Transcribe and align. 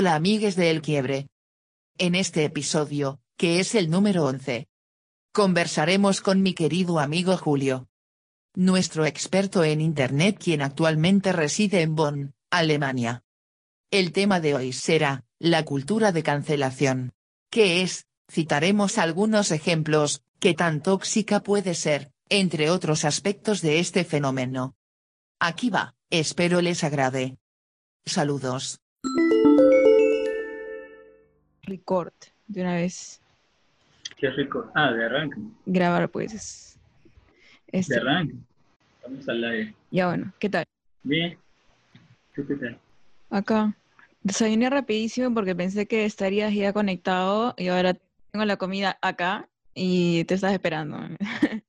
Hola 0.00 0.14
amigues 0.14 0.54
de 0.54 0.70
El 0.70 0.80
Quiebre. 0.80 1.26
En 1.98 2.14
este 2.14 2.44
episodio, 2.44 3.18
que 3.36 3.58
es 3.58 3.74
el 3.74 3.90
número 3.90 4.26
11, 4.26 4.68
conversaremos 5.32 6.20
con 6.20 6.40
mi 6.40 6.54
querido 6.54 7.00
amigo 7.00 7.36
Julio. 7.36 7.88
Nuestro 8.54 9.06
experto 9.06 9.64
en 9.64 9.80
Internet 9.80 10.38
quien 10.38 10.62
actualmente 10.62 11.32
reside 11.32 11.82
en 11.82 11.96
Bonn, 11.96 12.34
Alemania. 12.48 13.24
El 13.90 14.12
tema 14.12 14.38
de 14.38 14.54
hoy 14.54 14.72
será, 14.72 15.24
la 15.40 15.64
cultura 15.64 16.12
de 16.12 16.22
cancelación. 16.22 17.12
¿Qué 17.50 17.82
es? 17.82 18.06
Citaremos 18.30 18.98
algunos 18.98 19.50
ejemplos, 19.50 20.22
qué 20.38 20.54
tan 20.54 20.80
tóxica 20.80 21.40
puede 21.40 21.74
ser, 21.74 22.12
entre 22.28 22.70
otros 22.70 23.04
aspectos 23.04 23.62
de 23.62 23.80
este 23.80 24.04
fenómeno. 24.04 24.76
Aquí 25.40 25.70
va, 25.70 25.96
espero 26.08 26.60
les 26.60 26.84
agrade. 26.84 27.36
Saludos. 28.06 28.78
Record, 31.72 32.12
de 32.46 32.62
una 32.62 32.74
vez. 32.74 33.20
¿Qué 34.16 34.30
rico? 34.30 34.70
Ah, 34.74 34.90
de 34.92 35.04
arranque. 35.04 35.36
Grabar, 35.66 36.08
pues. 36.10 36.78
Este, 37.68 37.94
De 37.94 38.00
arranque. 38.00 38.34
Estamos 38.96 39.28
al 39.28 39.44
aire. 39.44 39.74
ya 39.90 40.06
bueno, 40.08 40.32
¿qué 40.38 40.48
tal? 40.48 40.64
Bien. 41.02 41.38
¿Tú 42.34 42.46
qué 42.46 42.54
tal? 42.56 42.78
Acá. 43.30 43.76
Desayuné 44.22 44.68
rapidísimo 44.68 45.32
porque 45.32 45.54
pensé 45.54 45.86
que 45.86 46.04
estarías 46.04 46.52
ya 46.52 46.72
conectado 46.72 47.54
y 47.56 47.68
ahora 47.68 47.94
tengo 48.32 48.44
la 48.44 48.56
comida 48.56 48.98
acá 49.00 49.48
y 49.74 50.24
te 50.24 50.34
estás 50.34 50.52
esperando. 50.52 50.98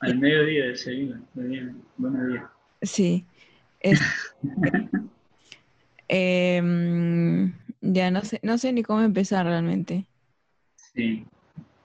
Al 0.00 0.18
mediodía 0.18 0.66
desayuno. 0.66 1.24
Muy 1.34 1.46
bien. 1.46 1.82
Buenos 1.96 2.28
días. 2.28 2.44
Sí. 2.82 3.24
Es- 3.80 4.00
Em, 6.06 7.52
ya 7.92 8.10
no 8.10 8.22
sé, 8.22 8.40
no 8.42 8.58
sé 8.58 8.72
ni 8.72 8.82
cómo 8.82 9.02
empezar 9.02 9.46
realmente. 9.46 10.06
Sí. 10.76 11.24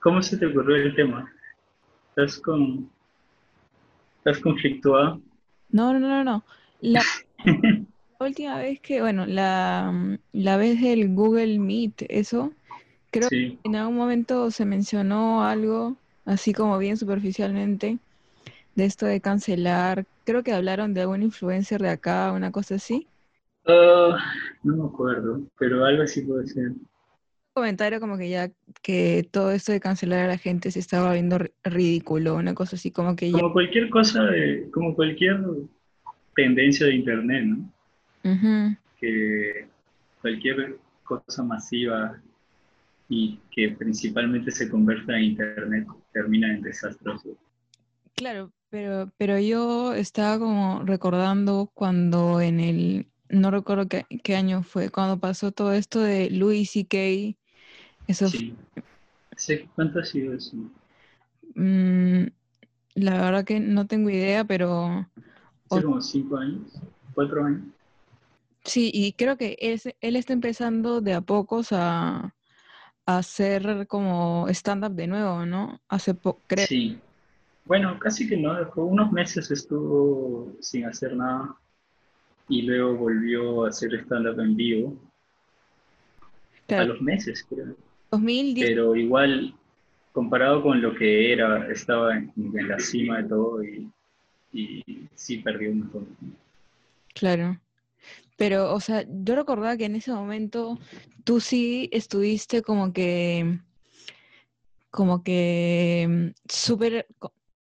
¿Cómo 0.02 0.22
se 0.22 0.38
te 0.38 0.46
ocurrió 0.46 0.78
el 0.78 0.96
tema? 0.96 1.30
¿Estás 2.10 2.40
con... 2.40 2.90
¿Estás 4.18 4.40
conflictuado? 4.40 5.22
No, 5.70 5.94
no, 5.94 6.00
no, 6.00 6.24
no. 6.24 6.44
La, 6.80 7.02
la 7.44 7.46
última 8.26 8.58
vez 8.58 8.80
que, 8.80 9.02
bueno, 9.02 9.26
la, 9.26 10.18
la 10.32 10.58
vez 10.58 10.82
del 10.82 11.14
Google 11.14 11.60
Meet, 11.60 12.06
eso, 12.10 12.54
creo 13.12 13.28
Sí. 13.30 13.60
En 13.64 13.76
algún 13.76 13.98
momento 13.98 14.52
se 14.52 14.66
mencionó 14.66 15.44
algo, 15.44 15.98
así 16.26 16.54
como 16.54 16.78
bien 16.78 16.96
superficialmente, 16.98 18.00
de 18.76 18.86
esto 18.86 19.06
de 19.06 19.20
cancelar. 19.20 20.06
Creo 20.24 20.44
que 20.44 20.54
hablaron 20.54 20.94
de 20.94 21.02
algún 21.02 21.24
influencer 21.24 21.82
de 21.82 21.90
acá, 21.90 22.32
una 22.32 22.52
cosa 22.52 22.76
así. 22.76 23.09
No 24.64 24.76
me 24.76 24.86
acuerdo, 24.86 25.42
pero 25.58 25.86
algo 25.86 26.04
así 26.04 26.22
puede 26.22 26.48
ser. 26.48 26.68
Un 26.70 26.88
comentario 27.54 28.00
como 28.00 28.18
que 28.18 28.30
ya 28.30 28.52
que 28.82 29.28
todo 29.32 29.52
esto 29.52 29.72
de 29.72 29.80
cancelar 29.80 30.22
a 30.26 30.28
la 30.28 30.38
gente 30.38 30.72
se 30.72 30.80
estaba 30.80 31.14
viendo 31.14 31.38
ri- 31.40 31.52
ridículo, 31.64 32.36
una 32.36 32.54
cosa 32.54 32.76
así 32.76 32.92
como 32.92 33.16
que 33.16 33.32
ya. 33.32 33.40
Como 33.40 33.54
cualquier 33.54 33.90
cosa 33.90 34.24
de... 34.26 34.70
Como 34.72 34.96
cualquier 34.96 35.40
tendencia 36.36 36.86
de 36.86 36.96
internet, 36.96 37.44
¿no? 37.46 37.72
Ujú, 38.24 38.76
que 39.00 39.68
cualquier 40.22 40.78
cosa 41.04 41.44
masiva 41.44 42.20
y 43.08 43.40
que 43.52 43.70
principalmente 43.72 44.52
se 44.52 44.70
converta 44.70 45.18
en 45.18 45.24
internet 45.24 45.88
termina 46.12 46.54
en 46.54 46.62
desastroso. 46.62 47.30
Claro, 48.16 48.52
pero, 48.70 49.10
pero 49.18 49.40
yo 49.40 49.94
estaba 49.94 50.38
como 50.38 50.84
recordando 50.84 51.72
cuando 51.74 52.42
en 52.42 52.60
el, 52.60 53.08
no 53.30 53.52
recuerdo 53.52 53.88
qué, 53.88 54.06
qué 54.24 54.36
año 54.36 54.64
fue, 54.64 54.90
cuando 54.90 55.20
pasó 55.20 55.52
todo 55.52 55.74
esto 55.74 56.02
de 56.02 56.30
Louis 56.30 56.70
C.K., 56.70 57.38
eso 58.08 58.28
Sí. 58.28 58.54
Sé 59.38 59.70
cuánto 59.74 60.00
ha 60.00 60.04
sido 60.04 60.34
eso. 60.34 60.58
Mm, 61.56 62.26
la 62.96 63.22
verdad 63.22 63.46
que 63.46 63.60
no 63.60 63.88
tengo 63.88 64.10
idea, 64.10 64.44
pero 64.44 65.08
Hace 65.70 65.84
como 65.84 66.02
cinco 66.02 66.38
años, 66.38 66.74
cuatro 67.14 67.46
años. 67.46 67.64
sí, 68.66 68.92
y 68.94 69.14
creo 69.14 69.38
que 69.38 69.58
él, 69.60 70.16
está 70.16 70.34
empezando 70.34 71.00
de 71.00 71.14
a 71.14 71.22
pocos 71.22 71.72
a, 71.72 72.36
a 73.06 73.18
hacer 73.18 73.88
como 73.88 74.48
stand-up 74.50 74.94
de 74.94 75.08
nuevo, 75.08 75.46
¿no? 75.46 75.80
Hace 75.88 76.14
poco, 76.16 76.42
creo. 76.48 76.68
Sí. 76.68 77.00
Bueno, 77.66 77.98
casi 78.00 78.28
que 78.28 78.36
no, 78.36 78.56
dejó 78.56 78.84
unos 78.84 79.12
meses 79.12 79.52
estuvo 79.52 80.52
sin 80.60 80.86
hacer 80.86 81.16
nada 81.16 81.56
y 82.50 82.64
luego 82.64 82.96
volvió 82.96 83.66
a 83.66 83.70
hacer 83.70 83.94
stand-up 84.02 84.40
en 84.40 84.56
vivo 84.56 84.98
a 86.70 86.84
los 86.84 87.02
meses, 87.02 87.46
creo. 87.50 87.76
2010, 88.12 88.68
pero 88.68 88.96
igual 88.96 89.54
comparado 90.12 90.64
con 90.64 90.82
lo 90.82 90.96
que 90.96 91.32
era, 91.32 91.72
estaba 91.72 92.18
en, 92.18 92.34
en 92.36 92.68
la 92.68 92.80
cima 92.80 93.22
de 93.22 93.30
todo 93.30 93.64
y, 93.64 93.90
y 94.52 94.84
sí 95.16 95.38
perdió 95.38 95.72
un 95.72 95.80
montón. 95.80 96.08
claro. 97.14 97.60
Pero, 98.36 98.74
o 98.74 98.80
sea, 98.80 99.06
yo 99.08 99.36
recordaba 99.36 99.76
que 99.76 99.86
en 99.86 99.98
ese 99.98 100.14
momento 100.14 100.80
tú 101.26 101.42
sí 101.42 101.90
estuviste 101.92 102.62
como 102.62 102.94
que, 102.94 103.60
como 104.90 105.24
que 105.24 106.08
mm, 106.10 106.28
súper, 106.50 107.06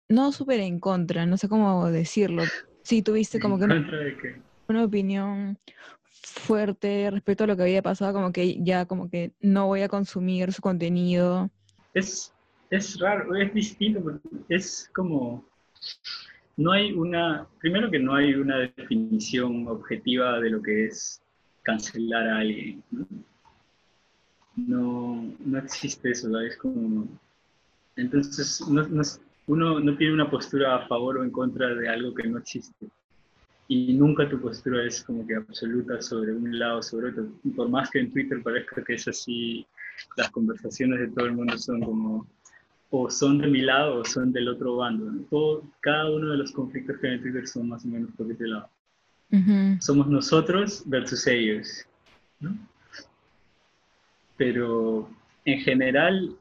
no 0.07 0.31
súper 0.31 0.61
en 0.61 0.79
contra, 0.79 1.25
no 1.25 1.37
sé 1.37 1.49
cómo 1.49 1.91
decirlo. 1.91 2.43
Sí, 2.81 3.01
tuviste 3.01 3.39
como 3.39 3.57
que 3.59 3.65
¿En 3.65 3.69
contra 3.71 3.97
de 3.99 4.17
qué? 4.17 4.48
Una 4.69 4.83
opinión 4.85 5.57
fuerte 6.23 7.09
respecto 7.11 7.43
a 7.43 7.47
lo 7.47 7.55
que 7.57 7.63
había 7.63 7.81
pasado, 7.81 8.13
como 8.13 8.31
que 8.31 8.61
ya 8.63 8.85
como 8.85 9.09
que 9.09 9.31
no 9.41 9.67
voy 9.67 9.81
a 9.81 9.89
consumir 9.89 10.51
su 10.53 10.61
contenido. 10.61 11.49
Es, 11.93 12.33
es 12.69 12.99
raro, 12.99 13.35
es 13.35 13.53
distinto, 13.53 14.19
es 14.47 14.89
como, 14.93 15.45
no 16.57 16.71
hay 16.71 16.91
una, 16.91 17.47
primero 17.59 17.89
que 17.89 17.99
no 17.99 18.15
hay 18.15 18.33
una 18.35 18.57
definición 18.75 19.67
objetiva 19.67 20.39
de 20.39 20.49
lo 20.51 20.61
que 20.61 20.85
es 20.85 21.21
cancelar 21.63 22.27
a 22.27 22.37
alguien. 22.39 22.83
No, 24.55 25.23
no, 25.39 25.57
existe 25.57 26.11
eso, 26.11 26.29
¿sabes? 26.31 26.57
Como, 26.57 27.07
entonces 27.95 28.61
no- 28.67 28.87
no 28.87 29.01
es- 29.01 29.21
uno 29.47 29.79
no 29.79 29.97
tiene 29.97 30.13
una 30.13 30.29
postura 30.29 30.75
a 30.75 30.87
favor 30.87 31.17
o 31.17 31.23
en 31.23 31.31
contra 31.31 31.73
de 31.73 31.89
algo 31.89 32.13
que 32.13 32.27
no 32.27 32.37
existe. 32.37 32.87
Y 33.71 33.93
nunca 33.93 34.27
tu 34.27 34.41
postura 34.41 34.83
es 34.83 35.03
como 35.03 35.25
que 35.27 35.35
absoluta 35.35 36.01
sobre 36.01 36.33
un 36.33 36.57
lado 36.57 36.79
o 36.79 36.81
sobre 36.81 37.09
otro. 37.09 37.27
Y 37.43 37.51
por 37.51 37.69
más 37.69 37.89
que 37.91 37.99
en 37.99 38.11
Twitter 38.11 38.41
parezca 38.41 38.83
que 38.83 38.95
es 38.95 39.07
así, 39.07 39.65
las 40.17 40.31
conversaciones 40.31 40.99
de 40.99 41.07
todo 41.09 41.27
el 41.27 41.33
mundo 41.33 41.55
son 41.57 41.81
como 41.81 42.27
o 42.89 43.09
son 43.11 43.37
de 43.37 43.47
mi 43.47 43.61
lado 43.61 43.99
o 43.99 44.05
son 44.05 44.31
del 44.31 44.49
otro 44.49 44.77
bando. 44.77 45.05
¿no? 45.11 45.21
Todo, 45.29 45.63
cada 45.81 46.09
uno 46.09 46.31
de 46.31 46.37
los 46.37 46.51
conflictos 46.51 46.97
que 46.97 47.07
hay 47.07 47.13
en 47.15 47.21
Twitter 47.21 47.47
son 47.47 47.69
más 47.69 47.85
o 47.85 47.87
menos 47.87 48.09
por 48.17 48.31
ese 48.31 48.47
lado. 48.47 48.69
Ujú, 49.31 49.77
Somos 49.79 50.07
nosotros 50.07 50.81
versus 50.87 51.27
ellos. 51.27 51.85
¿no? 52.39 52.57
Pero 54.35 55.07
en 55.45 55.59
general, 55.59 56.35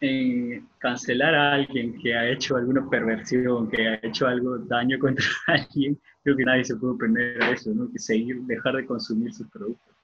en 0.00 0.68
cancelar 0.78 1.34
a 1.34 1.54
alguien 1.54 1.98
que 2.00 2.14
ha 2.14 2.28
hecho 2.30 2.56
alguna 2.56 2.88
perversión, 2.88 3.68
que 3.68 3.88
ha 3.88 4.00
hecho 4.02 4.28
algo 4.28 4.58
daño 4.58 4.98
contra 5.00 5.24
alguien, 5.48 5.98
creo 6.22 6.36
que 6.36 6.44
nadie 6.44 6.64
se 6.64 6.76
puede 6.76 6.94
oponer 6.94 7.42
a 7.42 7.50
eso, 7.50 7.72
¿no? 7.74 7.90
Que 7.90 7.98
seguir, 7.98 8.40
dejar 8.42 8.76
de 8.76 8.86
consumir 8.86 9.32
sus 9.32 9.48
productos, 9.48 9.94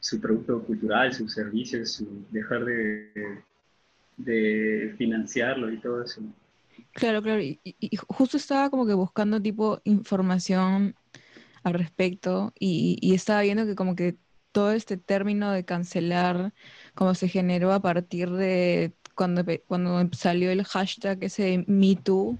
su 0.00 0.20
producto 0.20 0.62
cultural, 0.62 1.12
sus 1.12 1.32
servicios, 1.34 1.92
su- 1.92 2.24
dejar 2.30 2.64
de, 2.64 3.42
de 4.16 4.94
financiarlo 4.96 5.72
y 5.72 5.78
todo 5.78 6.02
eso. 6.02 6.22
Claro, 6.92 7.22
claro. 7.22 7.42
Y, 7.42 7.60
justo 8.08 8.36
estaba 8.36 8.70
como 8.70 8.86
que 8.86 8.94
buscando 8.94 9.42
tipo 9.42 9.80
información 9.84 10.94
al 11.64 11.74
respecto 11.74 12.52
y, 12.58 12.98
y 13.00 13.14
estaba 13.14 13.42
viendo 13.42 13.66
que 13.66 13.74
como 13.74 13.96
que 13.96 14.16
todo 14.52 14.72
este 14.72 14.96
término 14.96 15.50
de 15.52 15.64
cancelar 15.64 16.54
como 16.94 17.14
se 17.14 17.28
generó 17.28 17.72
a 17.72 17.80
partir 17.80 18.30
de 18.30 18.94
cuando, 19.14 19.44
cuando 19.66 20.08
salió 20.12 20.50
el 20.50 20.64
hashtag 20.64 21.22
ese 21.24 21.42
de 21.42 21.64
MeToo 21.66 22.38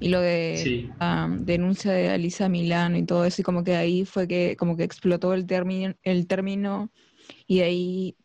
y 0.00 0.10
lo 0.10 0.20
de 0.20 0.72
Sí, 0.72 0.90
la 1.00 1.28
denuncia 1.40 1.92
de 1.92 2.10
Alisa 2.10 2.48
Milano 2.50 2.98
y 2.98 3.06
todo 3.06 3.24
eso, 3.26 3.42
y 3.42 3.44
como 3.44 3.64
que 3.64 3.76
ahí 3.76 4.04
fue 4.06 4.28
que 4.28 4.56
como 4.58 4.76
que 4.76 4.84
explotó 4.84 5.34
el 5.34 5.46
término, 5.46 5.94
el 6.04 6.26
término 6.28 6.92
y 7.46 7.58
de 7.60 7.64
ahí 7.64 8.16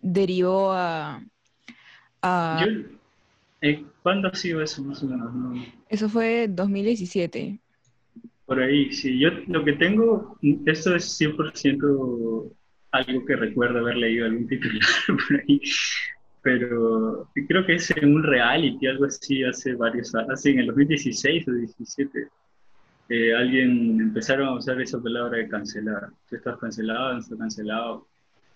derivó 0.00 0.72
a, 0.72 1.24
a- 2.22 2.66
yo, 2.66 2.66
eh, 3.62 3.84
¿cuándo 4.02 4.28
ha 4.28 4.34
sido 4.34 4.62
eso 4.62 4.82
más 4.84 5.02
o 5.02 5.06
menos? 5.08 5.34
No, 5.34 5.66
eso 5.88 6.08
fue 6.08 6.48
2017. 6.48 7.60
Por 8.44 8.60
ahí, 8.60 8.92
sí. 8.92 9.18
Yo 9.18 9.30
lo 9.48 9.64
que 9.64 9.72
tengo, 9.74 10.36
esto 10.66 10.94
es 10.96 11.16
100% 11.16 12.52
algo 12.92 13.24
que 13.24 13.36
recuerdo 13.36 13.78
haber 13.80 13.96
leído 13.96 14.26
algún 14.26 14.46
titular 14.48 14.80
por 15.06 15.40
ahí, 15.40 15.60
pero 16.42 17.28
creo 17.48 17.64
que 17.64 17.74
es 17.76 17.90
en 17.92 18.16
un 18.16 18.22
reality, 18.22 18.86
algo 18.86 19.04
así, 19.04 19.44
hace 19.44 19.74
varios 19.74 20.14
años, 20.14 20.30
así 20.30 20.50
en 20.50 20.60
el 20.60 20.66
2016 20.66 21.48
o 21.48 21.52
17. 21.52 22.28
eh, 23.08 23.34
alguien 23.34 24.00
empezaron 24.00 24.48
a 24.48 24.54
usar 24.54 24.80
esa 24.80 25.00
palabra 25.00 25.38
de 25.38 25.48
cancelar. 25.48 26.08
Tú 26.28 26.36
estás 26.36 26.58
cancelado, 26.58 27.14
no 27.14 27.20
estás 27.20 27.38
cancelado. 27.38 28.06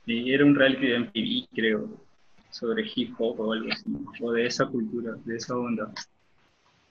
Y 0.04 0.32
era 0.32 0.44
un 0.44 0.54
reality 0.54 0.86
de 0.88 0.98
MTV, 0.98 1.48
creo, 1.54 2.06
sobre 2.50 2.84
hip 2.94 3.14
hop 3.18 3.40
o 3.40 3.52
algo 3.52 3.70
así, 3.72 3.84
o 4.20 4.32
de 4.32 4.46
esa 4.46 4.66
cultura, 4.66 5.16
de 5.24 5.36
esa 5.36 5.56
onda. 5.56 5.92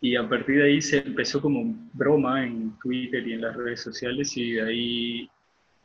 Y 0.02 0.16
a 0.16 0.28
partir 0.28 0.58
de 0.58 0.64
ahí 0.66 0.82
se 0.82 1.00
empezó 1.00 1.42
como 1.42 1.76
broma 1.94 2.46
en 2.46 2.78
Twitter 2.80 3.28
y 3.28 3.34
en 3.34 3.42
las 3.42 3.56
redes 3.56 3.82
sociales 3.82 4.36
y 4.38 4.54
de 4.54 4.62
ahí 4.62 5.30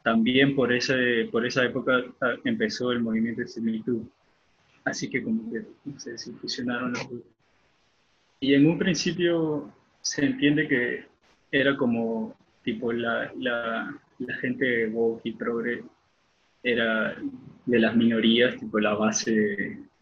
también 0.02 0.54
por, 0.54 0.72
ese, 0.72 1.28
por 1.30 1.46
esa 1.46 1.64
época 1.64 2.02
ah, 2.20 2.34
empezó 2.44 2.92
el 2.92 3.00
movimiento 3.00 3.42
de 3.42 3.60
Me 3.60 3.72
Así 4.84 5.08
que 5.08 5.22
como 5.22 5.50
que 5.50 5.64
se 5.98 6.32
fusionaron 6.32 6.92
los 6.92 7.10
dos. 7.10 7.20
Y 8.40 8.54
en 8.54 8.66
un 8.66 8.78
principio 8.78 9.70
se 10.00 10.24
entiende 10.24 10.66
que 10.66 11.04
era 11.52 11.76
como 11.76 12.34
tipo 12.62 12.92
la, 12.92 13.30
la, 13.36 13.94
la 14.18 14.36
gente 14.36 14.86
woke 14.88 15.20
y 15.24 15.32
progre 15.32 15.82
era 16.62 17.16
de 17.66 17.78
las 17.78 17.96
minorías, 17.96 18.58
tipo 18.58 18.78
la 18.78 18.94
base 18.94 19.30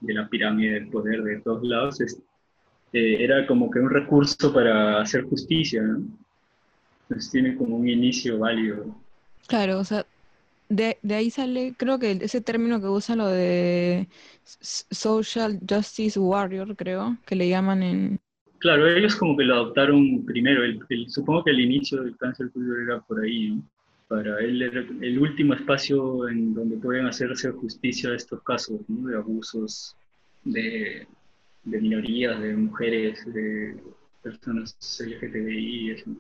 de, 0.01 0.15
la 0.15 0.29
pirámide 0.29 0.75
del 0.75 0.89
poder 0.89 1.23
de 1.23 1.41
todos 1.41 1.63
lados, 1.63 2.01
eh, 2.01 3.17
era 3.23 3.47
como 3.47 3.71
que 3.71 3.79
un 3.79 3.91
recurso 3.91 4.53
para 4.53 5.01
hacer 5.01 5.25
justicia, 5.25 5.83
¿no? 5.83 6.03
Entonces 7.03 7.31
tiene 7.31 7.57
como 7.57 7.77
un 7.77 7.89
inicio 7.89 8.39
válido. 8.39 8.95
Claro, 9.47 9.79
o 9.79 9.85
sea, 9.85 10.05
de, 10.69 10.99
de, 11.03 11.15
ahí 11.15 11.31
sale, 11.31 11.75
creo 11.77 11.99
que 11.99 12.13
ese 12.13 12.41
término 12.41 12.81
que 12.81 12.89
usa 12.89 13.17
lo 13.17 13.29
de 13.29 14.09
Social 14.45 15.61
Justice 15.69 16.19
Warrior, 16.19 16.77
creo, 16.77 17.17
que 17.27 17.37
le 17.37 17.49
llaman 17.49 17.83
en... 17.83 18.21
Claro, 18.59 18.89
ellos 18.89 19.15
como 19.15 19.37
que 19.37 19.45
lo 19.45 19.55
adoptaron 19.55 20.25
primero, 20.25 20.65
el, 20.65 20.81
supongo 21.09 21.45
que 21.45 21.51
el 21.51 21.61
inicio 21.61 22.03
del 22.03 22.17
cáncer 22.17 22.51
cultural 22.51 22.83
era 22.83 23.01
por 23.01 23.21
ahí, 23.21 23.51
¿no? 23.51 23.63
para 24.09 24.41
él 24.41 24.63
era 24.63 24.81
el 24.81 25.19
último 25.19 25.53
espacio 25.53 26.29
en 26.29 26.55
donde 26.55 26.79
pueden 26.79 27.07
hacerse 27.07 27.51
justicia 27.53 28.11
a 28.11 28.17
estos 28.17 28.43
casos 28.43 28.81
¿no? 28.89 29.07
de 29.07 29.17
abusos 29.17 29.95
de, 30.45 31.07
de, 31.65 31.81
minorías, 31.81 32.41
de 32.41 32.57
mujeres, 32.57 33.23
de 33.33 33.77
personas 34.23 34.77
LGTBI. 34.99 35.91
Eso. 35.91 36.11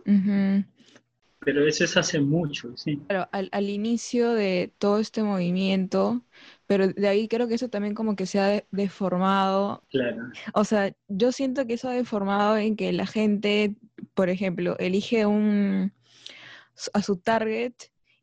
Pero 1.48 1.66
eso 1.66 1.84
es 1.84 1.96
hace 1.96 2.20
mucho, 2.20 2.76
sí. 2.76 3.00
Claro, 3.08 3.26
al, 3.32 3.48
al, 3.52 3.70
inicio 3.70 4.34
de 4.34 4.70
todo 4.76 4.98
este 4.98 5.22
movimiento, 5.22 6.22
pero 6.66 6.88
de 6.88 7.08
ahí 7.08 7.26
creo 7.26 7.48
que 7.48 7.54
eso 7.54 7.70
también 7.70 7.94
como 7.94 8.16
que 8.16 8.26
se 8.26 8.38
ha 8.38 8.64
deformado. 8.70 9.82
Claro. 9.88 10.24
O 10.52 10.64
sea, 10.64 10.94
yo 11.08 11.32
siento 11.32 11.66
que 11.66 11.72
eso 11.72 11.88
ha 11.88 11.94
deformado 11.94 12.58
en 12.58 12.76
que 12.76 12.92
la 12.92 13.06
gente, 13.06 13.76
por 14.12 14.28
ejemplo, 14.28 14.76
elige 14.78 15.24
un 15.24 15.94
a 16.92 17.00
su 17.02 17.16
target 17.16 17.72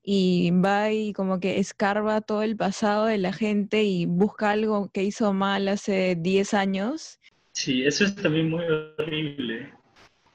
y 0.03 0.51
va 0.51 0.91
y 0.91 1.11
como 1.11 1.39
que 1.39 1.57
escarba 1.57 2.21
todo 2.21 2.43
el 2.43 2.55
pasado 2.55 3.07
de 3.07 3.17
la 3.17 3.33
gente 3.33 3.85
y 3.85 4.05
busca 4.05 4.51
algo 4.51 4.91
que 4.91 5.03
hizo 5.03 5.33
mal 5.33 5.67
hace 5.67 6.15
10 6.15 6.53
años. 6.53 7.19
Sí, 7.53 7.83
eso 7.87 8.05
es 8.05 8.13
también 8.13 8.51
muy 8.51 8.65
horrible. 8.99 9.73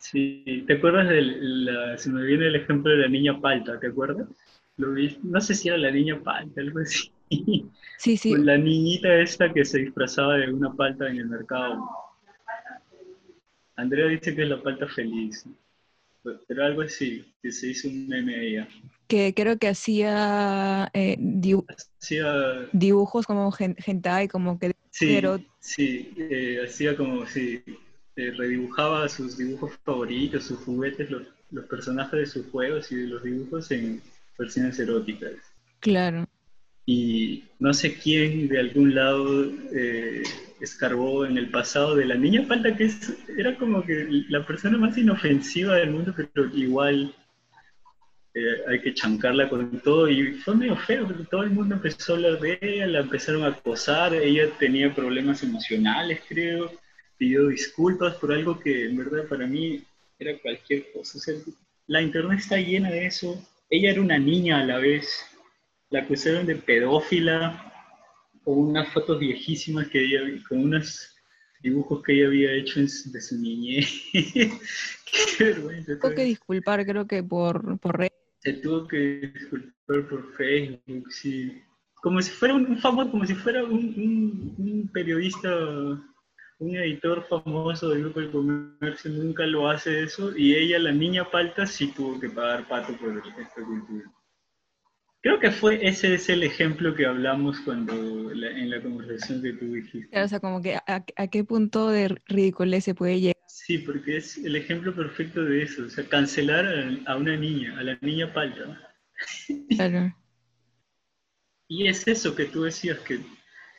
Sí, 0.01 0.65
¿te 0.67 0.73
acuerdas 0.75 1.09
de 1.09 1.23
la, 1.23 1.97
se 1.97 2.11
me 2.11 2.25
viene 2.25 2.49
el 2.49 2.57
ejemplo 2.57 2.91
de 2.91 2.99
la 2.99 3.09
niña 3.09 3.41
palta, 3.41 3.79
¿te 3.79 3.87
acuerdas? 3.87 4.27
Lo 4.77 4.93
vi, 4.93 5.17
no 5.23 5.41
sé 5.41 5.55
si 5.55 5.69
era 5.69 5.79
la 5.79 5.91
niña 5.91 6.21
palta, 6.21 6.61
algo 6.61 6.81
así. 6.81 7.13
Sí, 7.99 8.17
sí. 8.17 8.35
La 8.37 8.57
niñita 8.57 9.15
esta 9.17 9.53
que 9.53 9.65
se 9.65 9.81
disfrazaba 9.81 10.37
de 10.39 10.53
una 10.53 10.73
palta 10.73 11.09
en 11.09 11.19
el 11.19 11.29
mercado. 11.29 11.87
Andrea 13.77 14.07
dice 14.07 14.35
que 14.35 14.43
es 14.43 14.49
la 14.49 14.61
palta 14.63 14.89
feliz 14.89 15.47
pero 16.47 16.65
algo 16.65 16.83
así, 16.83 17.25
que 17.43 17.51
se 17.51 17.69
hizo 17.69 17.89
un 17.89 18.09
meme 18.09 18.33
de 18.37 18.49
ella. 18.49 18.69
Que 19.07 19.35
creo 19.35 19.59
que 19.59 19.69
hacía, 19.69 20.91
eh, 20.93 21.17
dibujos 22.73 23.27
como 23.27 23.53
hentai, 23.59 24.29
como 24.29 24.59
que... 24.59 24.73
Sí, 24.91 25.21
sí 25.61 26.15
eh, 26.17 26.63
hacía 26.65 26.97
como, 26.97 27.27
sí, 27.27 27.63
eh, 28.17 28.33
redibujaba 28.37 29.09
sus 29.09 29.39
dibujos 29.39 29.73
favoritos, 29.85 30.45
sus 30.45 30.59
juguetes, 30.61 31.11
los, 31.11 31.23
los 31.51 31.65
personajes 31.67 32.19
de 32.21 32.27
sus 32.27 32.47
juegos 32.47 32.91
y 32.93 32.97
de 32.97 33.07
los 33.07 33.23
dibujos 33.23 33.71
en 33.71 34.03
versiones 34.39 34.79
eróticas. 34.79 35.33
Claro. 35.81 36.27
Y 36.87 37.45
no 37.59 37.73
sé 37.73 37.95
quién 37.95 38.49
de 38.49 38.59
algún 38.59 38.95
lado 38.95 39.45
eh, 39.73 40.23
escarbó 40.61 41.25
en 41.25 41.39
el 41.39 41.51
pasado 41.51 41.95
de 41.95 42.05
la 42.05 42.17
niña 42.17 42.45
falta 42.47 42.77
que 42.77 42.85
es, 42.85 43.13
era 43.37 43.57
como 43.57 43.85
que 43.85 44.07
la 44.29 44.45
persona 44.47 44.77
más 44.79 44.97
inofensiva 44.99 45.77
del 45.77 45.91
mundo, 45.91 46.15
pero 46.17 46.47
igual 46.55 47.15
eh, 48.35 48.63
hay 48.69 48.81
que 48.81 48.95
chancarla 48.95 49.49
con 49.49 49.79
todo. 49.81 50.09
Y 50.09 50.35
fue 50.35 50.57
medio 50.57 50.77
feo, 50.77 51.07
porque 51.07 51.25
todo 51.25 51.43
el 51.43 51.51
mundo 51.51 51.75
empezó 51.77 52.13
a 52.13 52.17
hablar 52.17 52.41
de 52.41 52.59
ella, 52.61 52.87
la 52.87 53.01
empezaron 53.01 53.45
a 53.45 53.49
acosar, 53.49 54.15
ella 54.15 54.51
tenía 54.59 54.95
problemas 54.95 55.43
emocionales, 55.43 56.21
creo, 56.29 56.73
pidió 57.21 57.49
disculpas 57.49 58.15
por 58.15 58.33
algo 58.33 58.59
que 58.59 58.87
en 58.87 58.97
verdad 58.97 59.29
para 59.29 59.47
mí 59.47 59.85
era 60.19 60.39
cualquier 60.39 60.91
cosa. 60.93 61.19
la 61.87 62.01
internet 62.01 62.39
está 62.39 62.57
llena 62.57 62.91
de 62.91 63.05
eso. 63.05 63.47
Ella 63.69 63.91
era 63.91 64.01
una 64.01 64.19
niña 64.19 64.61
a 64.61 64.65
la 64.65 64.79
vez. 64.79 65.27
La 65.91 66.01
acusaron 66.01 66.47
de 66.47 66.57
pedófila, 66.57 67.71
con 68.43 68.59
unas 68.59 68.91
fotos 68.95 69.19
viejísimas 69.19 69.89
que 69.89 70.03
ella, 70.03 70.21
con 70.49 70.65
unos 70.65 71.15
dibujos 71.63 72.03
que 72.03 72.15
ella 72.15 72.29
había 72.29 72.53
hecho 72.53 72.81
de 72.81 73.21
su 73.21 73.37
niñez. 73.37 74.03
Qué 74.13 75.45
vergüenza. 75.45 75.99
Tengo 76.01 76.15
que 76.15 76.25
disculpar, 76.25 76.87
creo 76.87 77.07
que 77.07 77.23
por, 77.23 77.79
por. 77.81 78.09
Se 78.39 78.55
tuvo 78.55 78.89
que 78.89 79.31
disculpar 79.35 80.09
por 80.09 80.35
Facebook, 80.37 81.13
sí. 81.13 81.61
Como 81.97 82.23
si 82.23 82.31
fuera 82.31 82.55
un, 82.55 82.79
famoso, 82.79 83.11
como 83.11 83.27
si 83.27 83.35
fuera 83.35 83.63
un, 83.63 84.55
un, 84.57 84.91
periodista, 84.91 85.51
un 86.61 86.77
editor 86.77 87.27
famoso 87.27 87.89
del 87.89 88.03
grupo 88.03 88.21
del 88.21 88.31
comercio, 88.31 89.11
nunca 89.11 89.47
lo 89.47 89.69
hace 89.69 90.03
eso, 90.03 90.37
y 90.37 90.55
ella, 90.55 90.79
la 90.79 90.93
niña 90.93 91.29
palta, 91.31 91.67
sí 91.67 91.89
tuvo 91.89 92.21
que 92.21 92.29
pagar 92.29 92.69
pato 92.69 92.95
por 92.99 93.17
esta 93.17 93.65
cultura. 93.65 94.13
Creo 95.23 95.41
que 95.41 95.51
fue 95.51 95.87
ese 95.87 96.15
es 96.15 96.29
el 96.29 96.43
ejemplo 96.43 96.95
que 96.95 97.05
hablamos 97.07 97.61
cuando 97.61 98.31
en 98.31 98.71
la 98.71 98.83
conversación 98.83 99.43
que 99.43 99.53
tú 99.55 99.73
dijiste. 99.73 100.19
o 100.19 100.29
sea, 100.29 100.41
como 100.41 100.63
que 100.63 100.77
a, 100.77 101.27
qué 101.29 101.45
punto 101.45 101.89
de 101.89 102.17
ridiculez 102.27 102.85
se 102.85 102.95
puede 102.95 103.21
llegar. 103.21 103.37
Sí, 103.47 103.79
porque 103.79 104.19
es 104.19 104.39
el 104.39 104.57
ejemplo 104.57 104.95
perfecto 104.95 105.45
de 105.45 105.63
eso, 105.63 105.85
o 105.85 105.89
sea, 105.91 106.07
cancelar 106.09 106.67
a, 107.07 107.17
una 107.17 107.37
niña, 107.37 107.79
a 107.79 107.83
la 107.83 107.99
niña 108.01 108.33
palta. 108.33 108.95
Claro. 109.71 110.15
y 111.69 111.87
es 111.87 112.07
eso 112.07 112.35
que 112.35 112.47
tú 112.47 112.63
decías, 112.63 112.99
que 113.01 113.21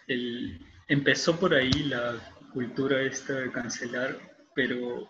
el, 0.08 0.60
empezó 0.88 1.39
por 1.39 1.53
ahí 1.53 1.72
la 1.72 2.20
cultura 2.53 3.01
esta 3.01 3.34
de 3.34 3.51
cancelar, 3.51 4.17
pero 4.55 5.10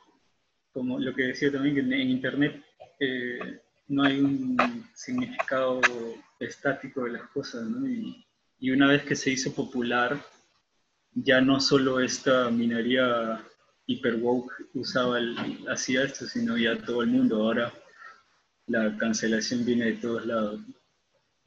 como 0.71 0.99
lo 0.99 1.13
que 1.13 1.23
decía 1.23 1.51
también, 1.51 1.75
que 1.75 1.81
en 1.81 2.09
Internet... 2.09 2.63
Eh, 2.99 3.61
no 3.91 4.03
hay 4.03 4.21
un 4.21 4.57
significado 4.95 5.81
estático 6.39 7.03
de 7.03 7.11
las 7.11 7.23
cosas, 7.29 7.63
¿no? 7.63 7.87
Y, 7.87 8.25
una 8.71 8.87
vez 8.87 9.03
que 9.03 9.15
se 9.15 9.31
hizo 9.31 9.53
popular, 9.53 10.23
ya 11.13 11.41
no 11.41 11.59
solo 11.59 11.99
esta 11.99 12.49
minería 12.51 13.43
hiper 13.87 14.15
woke 14.15 14.53
usaba 14.75 15.17
hacía 15.67 16.03
esto, 16.03 16.25
sino 16.25 16.57
ya 16.57 16.77
todo 16.77 17.01
el 17.01 17.09
mundo. 17.09 17.43
Ahora 17.43 17.73
la 18.67 18.95
cancelación 18.97 19.65
viene 19.65 19.85
de 19.85 19.93
todos 19.93 20.25
lados. 20.27 20.61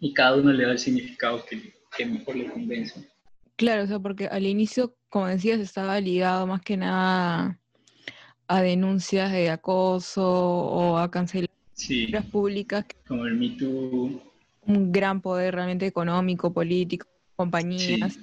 Y 0.00 0.12
cada 0.12 0.36
uno 0.36 0.52
le 0.52 0.64
da 0.64 0.72
el 0.72 0.78
significado 0.78 1.44
que, 1.46 1.72
que 1.96 2.04
mejor 2.04 2.34
le 2.34 2.50
convence. 2.50 3.08
Claro, 3.56 3.84
o 3.84 3.86
sea, 3.86 4.00
porque 4.00 4.26
al 4.26 4.46
inicio, 4.46 4.96
como 5.08 5.26
decías, 5.26 5.60
estaba 5.60 6.00
ligado 6.00 6.46
más 6.46 6.60
que 6.62 6.76
nada 6.76 7.60
a 8.48 8.62
denuncias 8.62 9.32
de 9.32 9.50
acoso 9.50 10.22
o 10.26 10.98
a 10.98 11.10
cancelar 11.10 11.50
sí. 11.72 12.08
públicas. 12.30 12.84
Como 13.06 13.26
el 13.26 13.34
Me 13.34 13.56
Un 14.66 14.92
gran 14.92 15.20
poder 15.20 15.54
realmente 15.54 15.86
económico, 15.86 16.52
político, 16.52 17.06
compañías. 17.36 18.18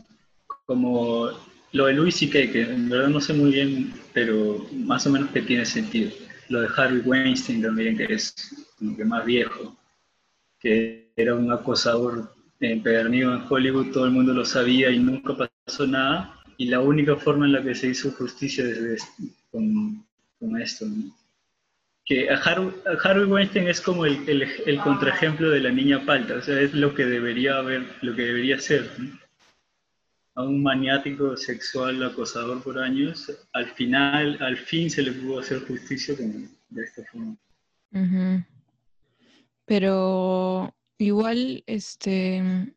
Como 0.66 1.30
lo 1.72 1.86
de 1.86 1.94
Louis 1.94 2.16
C.K., 2.16 2.52
que 2.52 2.62
en 2.64 2.90
verdad 2.90 3.08
no 3.08 3.22
sé 3.22 3.34
muy 3.34 3.52
bien, 3.52 3.94
pero 4.14 4.66
más 4.74 5.08
o 5.08 5.12
menos 5.12 5.32
que 5.32 5.42
tiene 5.42 5.66
sentido. 5.66 6.12
Lo 6.50 6.62
de 6.62 6.68
Harvey 6.76 7.02
Weinstein 7.06 7.62
también, 7.62 7.96
que 7.96 8.14
es 8.14 8.36
como 8.78 8.98
que 8.98 9.06
más 9.06 9.26
viejo, 9.26 9.78
que 10.60 11.14
era 11.16 11.36
un 11.36 11.52
acosador 11.52 12.34
empedernido 12.62 13.34
en 13.34 13.44
Hollywood, 13.50 13.92
todo 13.92 14.06
el 14.06 14.12
mundo 14.12 14.34
lo 14.34 14.46
sabía 14.46 14.92
y 14.92 15.00
nunca 15.00 15.36
pasó 15.66 15.88
nada. 15.88 16.40
Y 16.58 16.68
la 16.68 16.80
única 16.80 17.16
forma 17.16 17.46
en 17.46 17.54
la 17.54 17.64
que 17.64 17.74
se 17.74 17.88
hizo 17.88 18.12
justicia 18.12 18.64
desde 18.64 18.98
con, 19.52 20.06
con 20.40 20.62
esto, 20.62 20.86
¿no? 20.86 21.12
que 22.06 22.30
Harvey, 22.30 23.26
Weinstein 23.26 23.68
es 23.68 23.80
como 23.80 24.06
el, 24.06 24.28
el, 24.28 24.80
contraejemplo 24.80 25.50
de 25.50 25.60
la 25.60 25.70
niña 25.70 26.06
palta, 26.06 26.36
o 26.36 26.42
sea, 26.42 26.60
es 26.60 26.74
lo 26.74 26.94
que 26.94 27.06
debería 27.06 27.58
haber, 27.58 27.86
lo 28.02 28.16
que 28.16 28.24
debería 28.24 28.60
ser. 28.60 28.90
A 30.36 30.44
un 30.44 30.64
maniático 30.64 31.36
sexual 31.36 32.04
acosador 32.04 32.64
por 32.64 32.80
años, 32.80 33.32
al 33.54 33.68
final, 33.74 34.38
al 34.42 34.58
fin 34.58 34.90
se 34.90 35.04
le 35.04 35.12
pudo 35.12 35.40
hacer 35.40 35.60
justicia 35.68 36.16
de 36.16 36.84
esta 36.84 37.04
forma. 37.12 37.36
Ujú. 37.92 38.44
Pero 39.66 40.74
igual, 41.04 41.64
este, 41.68 42.74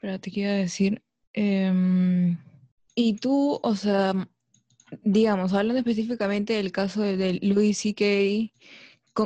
¿qué 0.00 0.40
iba 0.40 0.50
a 0.50 0.54
decir? 0.54 1.02
Em, 1.32 2.36
y 2.94 3.14
tú, 3.14 3.60
o 3.62 3.74
sea, 3.74 4.28
digamos, 5.02 5.52
hablando 5.52 5.78
específicamente 5.78 6.54
del 6.54 6.72
caso 6.72 7.02
de, 7.02 7.16
de 7.16 7.38
Louis 7.42 7.78
C.K., 7.78 8.52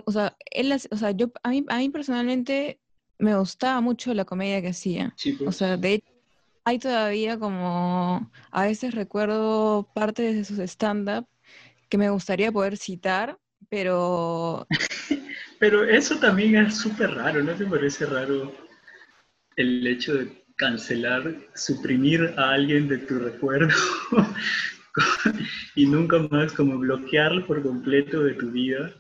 o 0.04 0.12
sea, 0.12 0.36
él, 0.50 0.72
o 0.90 0.96
sea, 0.96 1.10
yo, 1.12 1.30
a 1.42 1.50
mí, 1.50 1.64
a 1.68 1.78
mí 1.78 1.88
personalmente 1.90 2.80
me 3.18 3.36
gustaba 3.36 3.80
mucho 3.80 4.12
la 4.14 4.25
comedia 4.25 4.60
que 4.60 4.68
hacía. 4.68 5.14
Sí, 5.16 5.32
O 5.40 5.44
pues. 5.44 5.56
sea, 5.56 5.76
de 5.76 5.94
hecho, 5.94 6.12
hay 6.64 6.78
todavía 6.78 7.38
como, 7.38 8.30
a 8.50 8.62
veces 8.64 8.94
recuerdo 8.94 9.88
partes 9.94 10.34
de 10.34 10.44
sus 10.44 10.58
stand-up 10.58 11.28
que 11.88 11.98
me 11.98 12.10
gustaría 12.10 12.50
poder 12.50 12.76
citar, 12.76 13.38
pero 13.68 14.66
Pero 15.58 15.85
eso 15.85 16.18
también 16.18 16.56
es 16.56 16.76
súper 16.78 17.11
raro, 17.11 17.42
¿no 17.42 17.52
te 17.54 17.66
parece 17.66 18.06
raro 18.06 18.52
el 19.56 19.85
hecho 19.87 20.14
de 20.14 20.44
cancelar, 20.56 21.37
suprimir 21.56 22.32
a 22.37 22.50
alguien 22.52 22.87
de 22.88 22.99
tu 22.99 23.18
recuerdo 23.18 23.75
y 25.75 25.87
nunca 25.87 26.18
más 26.30 26.52
como 26.52 26.78
bloquearlo 26.78 27.46
por 27.46 27.62
completo 27.62 28.23
de 28.23 28.35
tu 28.35 28.50
vida? 28.50 28.92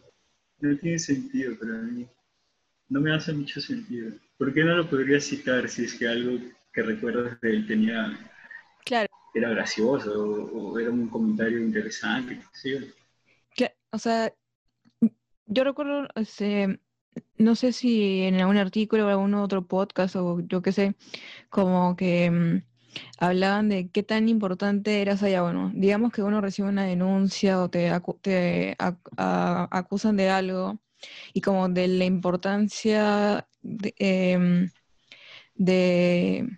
No 0.60 0.76
tiene 0.78 0.98
sentido 0.98 1.58
para 1.58 1.74
mí. 1.74 2.06
No 2.90 3.00
me 3.00 3.14
hace 3.14 3.32
mucho 3.34 3.60
sentido. 3.60 4.12
¿Por 4.38 4.54
qué 4.54 4.64
no 4.64 4.76
lo 4.76 4.90
podría 4.90 5.20
citar 5.20 5.68
si 5.68 5.84
es 5.84 5.94
que 5.94 6.08
algo 6.08 6.38
que 6.72 6.82
recuerdas 6.82 7.40
de 7.40 7.50
él 7.50 7.66
tenía, 7.66 8.18
claro, 8.84 9.08
era 9.34 9.50
gracioso 9.50 10.10
o, 10.20 10.72
o 10.72 10.78
era 10.80 10.90
un 10.90 11.08
comentario 11.08 11.60
interesante? 11.60 12.40
cla- 13.56 13.74
o 13.92 13.98
sea, 13.98 14.32
yo 15.46 15.64
recuerdo, 15.64 16.08
este, 16.16 16.80
no 17.38 17.54
sé 17.56 17.72
si 17.72 18.22
en 18.24 18.36
algún 18.40 18.56
artículo 18.58 19.06
o 19.06 19.10
algún 19.10 19.34
otro 19.34 19.66
podcast 19.66 20.16
o 20.16 20.40
yo 20.40 20.62
qué 20.62 20.72
sé, 20.72 20.96
como 21.50 21.96
que 21.96 22.30
mm, 22.30 22.62
hablaban 23.18 23.68
de 23.68 23.90
qué 23.90 24.02
tan 24.02 24.28
importante 24.28 25.02
era, 25.02 25.14
o 25.14 25.16
sea, 25.18 25.28
ya, 25.30 25.42
bueno, 25.42 25.72
digamos 25.74 26.12
que 26.12 26.22
uno 26.22 26.40
recibe 26.40 26.68
una 26.68 26.84
denuncia 26.84 27.60
o 27.62 27.70
te, 27.70 27.90
acu- 27.92 28.20
te 28.22 28.76
acusan 28.78 30.16
de 30.16 30.30
algo 30.30 30.78
y 31.34 31.40
como 31.42 31.68
de 31.68 31.88
la 31.88 32.04
importancia 32.04 33.48
de, 33.62 33.94
em, 33.98 34.70
de 35.54 36.48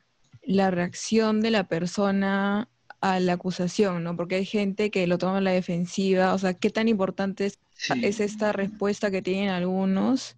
la 0.43 0.71
reacción 0.71 1.41
de 1.41 1.51
la 1.51 1.69
persona 1.69 2.69
a 3.01 3.21
la 3.21 3.35
acusación, 3.35 4.05
¿no? 4.05 4.17
Porque 4.17 4.37
hay 4.37 4.45
gente 4.47 4.91
que 4.91 5.07
lo 5.07 5.19
toma 5.19 5.39
a 5.39 5.41
la 5.41 5.53
defensiva, 5.53 6.35
o 6.35 6.39
sea, 6.39 6.55
qué 6.55 6.71
tan 6.71 6.89
importante 6.89 7.47
es, 7.47 7.61
Sí, 7.75 7.95
es 8.03 8.21
esta 8.21 8.53
respuesta 8.53 9.11
que 9.11 9.23
tienen 9.23 9.51
algunos, 9.51 10.37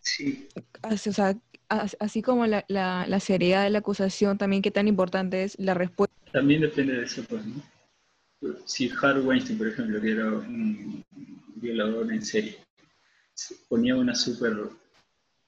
sí, 0.00 0.48
así, 0.82 1.10
o 1.10 1.12
sea, 1.12 1.36
as- 1.68 1.96
así 2.00 2.22
como 2.22 2.46
la, 2.46 2.64
la- 2.68 3.06
la 3.06 3.20
seriedad 3.20 3.64
de 3.64 3.70
la 3.70 3.78
acusación, 3.80 4.38
también 4.38 4.62
qué 4.62 4.70
tan 4.70 4.88
importante 4.88 5.44
es 5.44 5.58
la 5.58 5.74
respuesta. 5.74 6.14
también 6.32 6.62
depende 6.62 6.94
de 6.94 7.04
eso, 7.04 7.22
pues, 7.28 7.44
¿no? 7.46 7.62
Si 8.66 8.90
Harvey 8.90 9.24
Weinstein, 9.24 9.58
por 9.58 9.68
ejemplo, 9.68 10.00
que 10.00 10.12
era 10.12 10.26
un 10.28 11.04
violador 11.56 12.12
en 12.12 12.22
serie, 12.24 12.58
ponía 13.68 13.96
una 13.96 14.14
súper... 14.14 14.54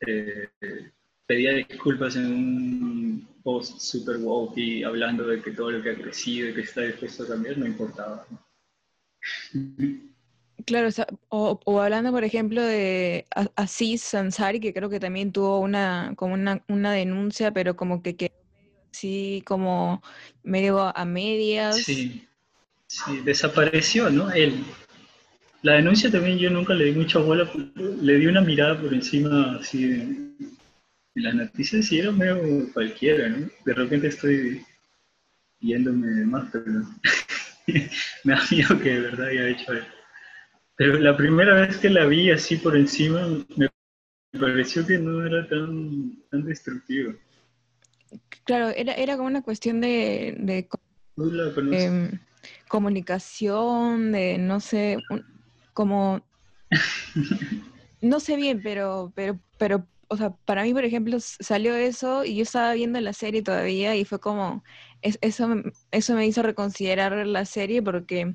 eh, 0.06 0.48
pedía 1.26 1.52
disculpas 1.52 2.16
en 2.16 2.26
un 2.26 3.28
post 3.42 3.78
super 3.80 4.16
woke 4.18 4.58
y 4.58 4.84
hablando 4.84 5.26
de 5.26 5.40
que 5.42 5.52
todo 5.52 5.70
lo 5.70 5.82
que 5.82 5.90
ha 5.90 5.94
crecido 5.94 6.48
y 6.48 6.54
que 6.54 6.62
está 6.62 6.82
dispuesto 6.82 7.24
a 7.24 7.28
cambiar, 7.28 7.58
no 7.58 7.66
importaba. 7.66 8.26
Claro, 10.66 10.88
o, 11.28 11.80
hablando, 11.82 12.10
por 12.12 12.24
ejemplo, 12.24 12.62
de 12.62 13.26
A- 13.34 13.50
Aziz 13.56 14.14
Ansari, 14.14 14.60
que 14.60 14.72
creo 14.72 14.88
que 14.88 15.00
también 15.00 15.32
tuvo 15.32 15.60
una, 15.60 16.14
como 16.16 16.34
una, 16.34 16.62
una 16.68 16.92
denuncia, 16.92 17.52
pero 17.52 17.76
como 17.76 18.02
que 18.02 18.16
quedó 18.16 18.30
así 18.94 19.42
como 19.46 20.02
medio 20.42 20.80
a 20.96 21.04
medias. 21.04 21.76
Sí, 21.82 22.26
sí, 22.86 23.20
desapareció, 23.24 24.10
¿no? 24.10 24.30
Él. 24.32 24.64
La 25.62 25.74
denuncia 25.74 26.10
también 26.10 26.38
yo 26.38 26.50
nunca 26.50 26.74
le 26.74 26.86
di 26.86 26.92
mucha 26.92 27.18
bola, 27.18 27.50
le 27.76 28.18
di 28.18 28.26
una 28.26 28.40
mirada 28.42 28.80
por 28.80 28.92
encima 28.92 29.56
así 29.60 29.84
en 29.84 30.53
las 31.20 31.34
noticias 31.34 31.90
y 31.92 31.98
era 32.00 32.10
medio 32.12 32.72
cualquiera, 32.72 33.28
¿no? 33.28 33.48
De 33.64 33.74
repente 33.74 34.08
estoy 34.08 34.64
yéndome 35.60 36.08
de 36.08 36.26
más, 36.26 36.48
pero 36.52 36.82
me 38.24 38.32
da 38.34 38.42
miedo 38.50 38.78
que 38.80 38.90
de 38.90 39.00
verdad 39.00 39.28
haya 39.28 39.48
hecho 39.48 39.72
eso. 39.72 39.86
Pero 40.76 40.98
la 40.98 41.16
primera 41.16 41.54
vez 41.54 41.76
que 41.78 41.88
la 41.88 42.06
vi 42.06 42.30
así 42.30 42.56
por 42.56 42.76
encima, 42.76 43.26
me 43.56 43.68
pareció 44.38 44.84
que 44.86 44.98
no 44.98 45.24
era 45.24 45.48
tan, 45.48 46.16
tan 46.30 46.44
destructivo. 46.44 47.14
Claro, 48.44 48.68
era, 48.70 48.92
era 48.94 49.16
como 49.16 49.28
una 49.28 49.42
cuestión 49.42 49.80
de, 49.80 50.36
de 50.38 50.68
em, 51.72 52.18
comunicación, 52.68 54.12
de 54.12 54.38
no 54.38 54.60
sé, 54.60 54.98
un- 55.08 55.24
como, 55.72 56.24
no 58.02 58.20
sé 58.20 58.36
bien, 58.36 58.60
pero, 58.62 59.12
pero, 59.14 59.38
pero, 59.58 59.86
o 60.08 60.16
sea, 60.16 60.30
para 60.44 60.62
mí, 60.62 60.72
por 60.72 60.84
ejemplo, 60.84 61.18
salió 61.20 61.74
eso 61.74 62.24
y 62.24 62.36
yo 62.36 62.42
estaba 62.42 62.74
viendo 62.74 63.00
la 63.00 63.12
serie 63.12 63.42
todavía 63.42 63.96
y 63.96 64.04
fue 64.04 64.20
como, 64.20 64.62
es- 65.02 65.18
eso, 65.20 65.48
me- 65.48 65.62
eso 65.90 66.14
me 66.14 66.26
hizo 66.26 66.42
reconsiderar 66.42 67.26
la 67.26 67.44
serie 67.44 67.82
porque 67.82 68.34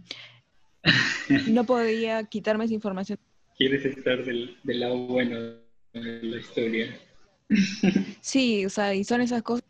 no 1.47 1.65
podía 1.65 2.23
quitarme 2.25 2.65
esa 2.65 2.73
información. 2.73 3.19
Quieres 3.57 3.85
estar 3.85 4.23
del, 4.23 4.57
del 4.63 4.79
lado 4.79 4.97
bueno 5.07 5.35
de 5.93 6.23
la 6.23 6.37
historia. 6.37 6.97
Sí, 8.21 8.65
o 8.65 8.69
sea, 8.69 8.93
y 8.93 9.03
son 9.03 9.21
esas 9.21 9.41
cosas. 9.41 9.65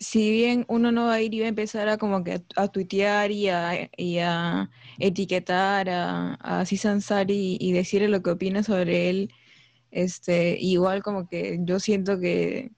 Si 0.00 0.30
bien 0.30 0.64
uno 0.68 0.92
no 0.92 1.06
va 1.06 1.14
a 1.14 1.20
ir 1.22 1.34
y 1.34 1.40
va 1.40 1.46
a 1.46 1.48
empezar 1.48 1.88
a 1.88 1.98
como 1.98 2.22
que 2.24 2.40
a, 2.56 2.68
tuitear 2.68 3.30
y 3.30 3.48
a, 3.48 3.90
y 3.96 4.18
a 4.18 4.70
etiquetar 4.98 5.88
a, 5.90 6.34
a 6.40 6.60
Aziz 6.60 6.84
Ansari 6.86 7.56
y, 7.60 7.72
decirle 7.72 8.08
lo 8.08 8.22
que 8.22 8.30
opina 8.30 8.62
sobre 8.62 9.10
él, 9.10 9.32
este, 9.90 10.56
igual 10.60 11.02
como 11.02 11.28
que 11.28 11.58
yo 11.62 11.80
siento 11.80 12.18
que, 12.18 12.70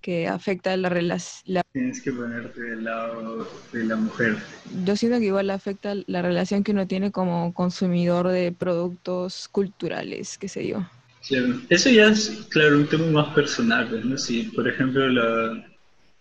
que 0.00 0.28
afecta 0.28 0.76
la 0.76 0.88
relación, 0.88 1.62
Tienes 1.72 2.02
que 2.02 2.12
ponerte 2.12 2.60
del 2.60 2.84
lado 2.84 3.48
de 3.72 3.84
la 3.84 3.96
mujer. 3.96 4.36
yo 4.84 4.96
siento 4.96 5.18
que 5.18 5.24
igual 5.26 5.50
afecta 5.50 5.94
la 6.06 6.20
relación 6.20 6.62
que 6.62 6.72
uno 6.72 6.86
tiene 6.86 7.10
como 7.10 7.54
consumidor 7.54 8.28
de 8.28 8.52
productos 8.52 9.48
culturales, 9.48 10.36
qué 10.38 10.48
sé 10.48 10.66
yo. 10.66 10.86
Claro. 11.26 11.58
Eso 11.70 11.88
ya 11.88 12.08
es, 12.08 12.46
claro, 12.50 12.76
un 12.76 12.86
tema 12.86 13.06
más 13.06 13.34
personal, 13.34 13.88
pues, 13.88 14.04
¿no? 14.04 14.18
Si, 14.18 14.42
por 14.42 14.68
ejemplo, 14.68 15.08
la, 15.08 15.66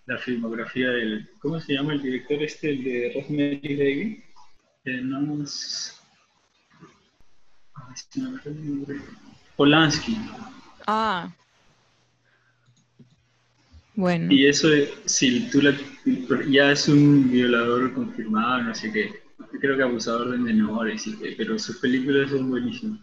la 0.05 0.17
filmografía 0.17 0.89
del, 0.89 1.29
¿cómo 1.39 1.59
se 1.59 1.73
llama 1.73 1.91
el 1.91 2.01
director 2.01 2.41
este, 2.41 2.69
el 2.69 2.83
de 2.85 3.11
Rosemary 3.13 3.75
Baby? 3.75 4.23
Eh, 4.85 5.01
no 5.01 5.43
es... 5.43 5.99
Ay, 7.75 7.95
Polanski. 9.55 10.17
Ah. 10.87 11.31
Bueno. 13.95 14.31
Y 14.31 14.47
eso, 14.47 14.69
si 15.05 15.49
tú 15.51 15.61
la, 15.61 15.75
ya 16.49 16.71
es 16.71 16.87
un 16.87 17.29
violador 17.29 17.93
confirmado, 17.93 18.63
no 18.63 18.75
sé 18.75 18.91
qué, 18.91 19.23
creo 19.59 19.77
que 19.77 19.83
abusador 19.83 20.31
de 20.31 20.37
menores, 20.37 21.05
y 21.05 21.15
pero 21.37 21.59
sus 21.59 21.77
películas 21.77 22.31
son 22.31 22.49
buenísimas. 22.49 22.99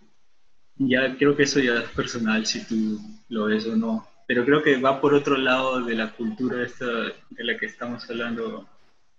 Ya 0.76 1.16
creo 1.16 1.36
que 1.36 1.44
eso 1.44 1.60
ya 1.60 1.80
es 1.80 1.90
personal 1.90 2.44
si 2.46 2.66
tú 2.66 2.98
lo 3.28 3.46
ves 3.46 3.66
o 3.66 3.76
no. 3.76 4.06
Pero 4.26 4.44
creo 4.44 4.62
que 4.62 4.80
va 4.80 5.00
por 5.00 5.14
otro 5.14 5.36
lado 5.36 5.84
de 5.84 5.94
la 5.94 6.12
cultura 6.12 6.64
esta 6.64 6.86
de 6.86 7.44
la 7.44 7.56
que 7.58 7.66
estamos 7.66 8.08
hablando, 8.08 8.68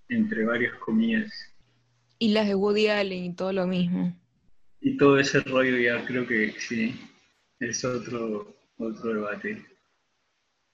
entre 0.10 0.46
varias 0.46 0.74
comillas. 0.76 1.32
Y 2.18 2.30
las 2.34 2.48
de 2.48 2.56
Woody 2.56 2.88
Allen 2.88 3.26
y 3.26 3.34
todo 3.34 3.54
lo 3.54 3.68
mismo. 3.68 4.16
Y 4.82 4.98
todo 4.98 5.20
ese 5.20 5.40
rollo 5.42 5.78
ya 5.78 6.04
creo 6.06 6.26
que 6.28 6.54
sí, 6.60 7.00
es 7.62 7.86
otro, 7.86 8.56
otro 8.78 9.14
debate. 9.14 9.66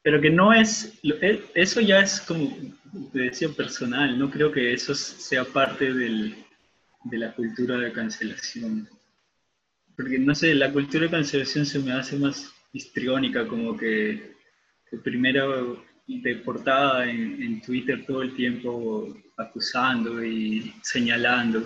Pero 0.02 0.22
que 0.22 0.30
no 0.30 0.54
es, 0.54 0.98
e- 1.04 1.44
eso 1.54 1.82
ya 1.82 2.00
es 2.00 2.22
como, 2.22 2.50
te 3.12 3.20
decía, 3.20 3.50
personal, 3.50 4.18
no 4.18 4.30
creo 4.32 4.52
que 4.52 4.74
eso 4.74 4.96
sea 4.96 5.44
parte 5.44 5.94
del, 5.94 6.36
de 7.04 7.18
la 7.18 7.34
cultura 7.34 7.78
de 7.78 7.92
cancelación. 7.92 8.88
Porque 9.96 10.18
no 10.18 10.34
sé, 10.34 10.54
la 10.56 10.72
cultura 10.72 11.06
de 11.06 11.12
cancelación 11.12 11.66
se 11.66 11.80
me 11.80 11.92
hace 11.92 12.18
más 12.18 12.54
histriónica, 12.72 13.48
como 13.48 13.76
que, 13.76 14.34
que 14.90 14.98
primero 14.98 15.84
de 16.08 16.36
portada 16.38 17.10
en, 17.10 17.42
en 17.44 17.62
Twitter 17.62 18.06
todo 18.06 18.22
el 18.22 18.34
tiempo 18.36 19.14
acusando 19.36 20.24
y 20.24 20.74
señalando. 20.82 21.64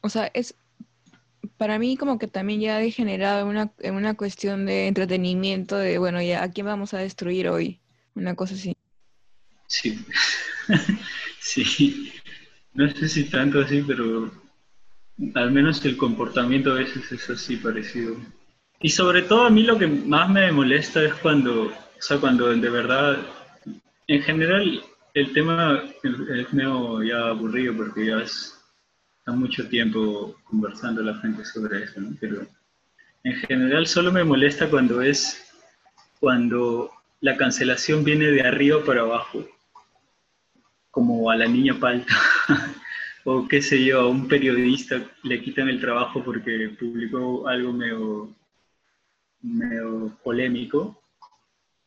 O 0.00 0.08
sea, 0.08 0.30
es 0.32 0.54
para 1.56 1.78
mí 1.78 1.96
como 1.96 2.18
que 2.18 2.28
también 2.28 2.60
ya 2.60 2.76
ha 2.76 2.80
degenerado 2.80 3.42
en 3.42 3.48
una, 3.48 3.72
en 3.80 3.94
una 3.94 4.14
cuestión 4.14 4.66
de 4.66 4.88
entretenimiento, 4.88 5.76
de 5.76 5.98
bueno, 5.98 6.20
ya, 6.22 6.42
¿a 6.42 6.50
quién 6.50 6.66
vamos 6.66 6.94
a 6.94 6.98
destruir 6.98 7.48
hoy? 7.48 7.80
Una 8.14 8.34
cosa 8.34 8.54
así. 8.54 8.76
Sí, 9.66 9.98
sí, 11.40 12.12
no 12.74 12.90
sé 12.90 13.08
si 13.08 13.24
tanto 13.24 13.60
así, 13.60 13.82
pero 13.86 14.30
Al 15.34 15.52
menos 15.52 15.84
el 15.84 15.96
comportamiento 15.96 16.72
a 16.72 16.76
veces 16.76 17.10
es 17.12 17.30
así 17.30 17.56
parecido. 17.56 18.16
Y 18.80 18.90
sobre 18.90 19.22
todo 19.22 19.44
a 19.46 19.50
mí 19.50 19.62
lo 19.62 19.78
que 19.78 19.86
más 19.86 20.28
me 20.28 20.50
molesta 20.52 21.02
es 21.02 21.14
cuando, 21.14 21.66
o 21.66 21.72
sea, 22.00 22.18
cuando 22.18 22.54
de 22.54 22.70
verdad, 22.70 23.18
en 24.08 24.22
general 24.22 24.84
el 25.14 25.32
tema 25.32 25.82
es 26.02 26.52
medio 26.52 27.02
ya 27.02 27.28
aburrido 27.28 27.76
porque 27.76 28.06
ya 28.06 28.18
es, 28.18 28.53
está 29.24 29.32
mucho 29.32 29.66
tiempo 29.70 30.36
conversando 30.44 31.02
la 31.02 31.14
gente 31.14 31.46
sobre 31.46 31.84
eso, 31.84 31.98
¿no? 31.98 32.14
Pero 32.20 32.46
en 33.22 33.34
general 33.36 33.86
solo 33.86 34.12
me 34.12 34.22
molesta 34.22 34.68
cuando 34.68 35.00
es, 35.00 35.50
cuando 36.20 36.90
la 37.22 37.34
cancelación 37.34 38.04
viene 38.04 38.26
de 38.26 38.42
arriba 38.42 38.84
para 38.84 39.00
abajo, 39.00 39.48
como 40.90 41.30
a 41.30 41.36
la 41.36 41.46
niña 41.46 41.72
palta. 41.80 42.14
o 43.24 43.48
qué 43.48 43.62
sé 43.62 43.82
yo, 43.82 44.00
a 44.00 44.08
un 44.08 44.28
periodista 44.28 45.00
le 45.22 45.40
quitan 45.40 45.70
el 45.70 45.80
trabajo 45.80 46.22
porque 46.22 46.76
publicó 46.78 47.48
algo 47.48 47.72
medio, 47.72 48.28
medio 49.40 50.18
polémico 50.22 51.00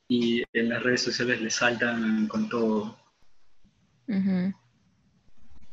y 0.08 0.44
en 0.54 0.70
las 0.70 0.82
redes 0.82 1.04
sociales 1.04 1.40
le 1.40 1.52
saltan 1.52 2.28
con 2.28 2.50
todo. 2.50 2.98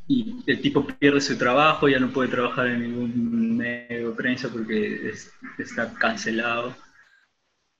Y 0.07 0.35
el 0.45 0.61
tipo 0.61 0.85
pierde 0.85 1.19
su 1.19 1.37
trabajo, 1.37 1.89
ya 1.89 1.99
no 1.99 2.11
puede 2.11 2.29
trabajar 2.29 2.67
en 2.67 2.81
ningún 2.81 3.57
medio 3.57 4.15
prensa 4.15 4.49
porque 4.49 5.11
está 5.57 5.93
cancelado. 5.95 6.75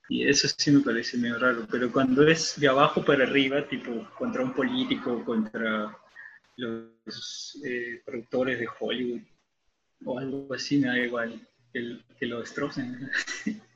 Y 0.08 0.26
eso 0.26 0.48
sí 0.56 0.70
me 0.70 0.80
parece 0.80 1.18
medio 1.18 1.38
raro, 1.38 1.66
pero 1.70 1.90
cuando 1.90 2.26
es 2.26 2.58
de 2.60 2.68
abajo 2.68 3.04
para 3.04 3.24
arriba, 3.24 3.66
tipo 3.68 4.08
contra 4.16 4.42
un 4.42 4.52
político, 4.52 5.24
contra 5.24 5.96
los 6.56 7.60
eh, 7.64 8.02
productores 8.04 8.58
de 8.58 8.68
Hollywood 8.78 9.22
o 10.04 10.18
algo 10.18 10.54
así, 10.54 10.78
me 10.78 10.88
da 10.88 10.98
igual 10.98 11.40
que, 11.72 11.98
que 12.18 12.26
lo 12.26 12.40
destrocen. 12.40 13.10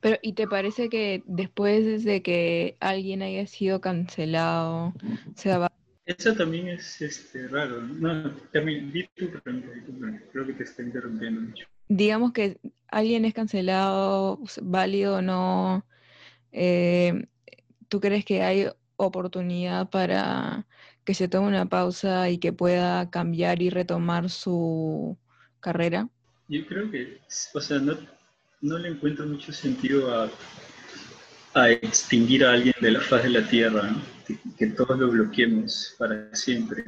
Pero, 0.00 0.18
¿y 0.22 0.32
te 0.32 0.46
parece 0.46 0.88
que 0.88 1.22
después 1.26 2.04
de 2.04 2.22
que 2.22 2.76
alguien 2.80 3.22
haya 3.22 3.46
sido 3.46 3.80
cancelado, 3.80 4.92
se 5.34 5.56
va... 5.56 5.72
Eso 6.06 6.34
también 6.34 6.68
es 6.68 7.02
este, 7.02 7.48
raro. 7.48 7.82
No, 7.82 8.30
también, 8.52 8.92
creo 9.16 10.46
que 10.46 10.52
te 10.52 10.62
está 10.62 10.82
interrumpiendo 10.82 11.40
mucho. 11.40 11.66
Digamos 11.88 12.32
que 12.32 12.58
alguien 12.88 13.24
es 13.24 13.34
cancelado, 13.34 14.40
válido 14.62 15.16
o 15.16 15.22
no, 15.22 15.84
eh, 16.52 17.26
¿tú 17.88 18.00
crees 18.00 18.24
que 18.24 18.42
hay 18.42 18.68
oportunidad 18.96 19.90
para 19.90 20.66
que 21.04 21.14
se 21.14 21.28
tome 21.28 21.48
una 21.48 21.66
pausa 21.66 22.30
y 22.30 22.38
que 22.38 22.52
pueda 22.52 23.10
cambiar 23.10 23.60
y 23.60 23.70
retomar 23.70 24.30
su 24.30 25.18
carrera? 25.60 26.08
Yo 26.48 26.64
creo 26.66 26.90
que, 26.90 27.18
o 27.54 27.60
sea, 27.60 27.78
no, 27.78 27.96
no 28.60 28.78
le 28.78 28.90
encuentro 28.90 29.26
mucho 29.26 29.52
sentido 29.52 30.14
a, 30.14 30.30
a, 31.56 31.70
extinguir 31.70 32.44
a 32.44 32.52
alguien 32.52 32.74
de 32.80 32.90
la 32.90 33.00
faz 33.00 33.22
de 33.22 33.30
la 33.30 33.48
Tierra, 33.48 33.90
que, 34.58 34.66
todos 34.68 34.98
lo 34.98 35.10
bloqueemos 35.10 35.94
para 35.98 36.34
siempre. 36.34 36.84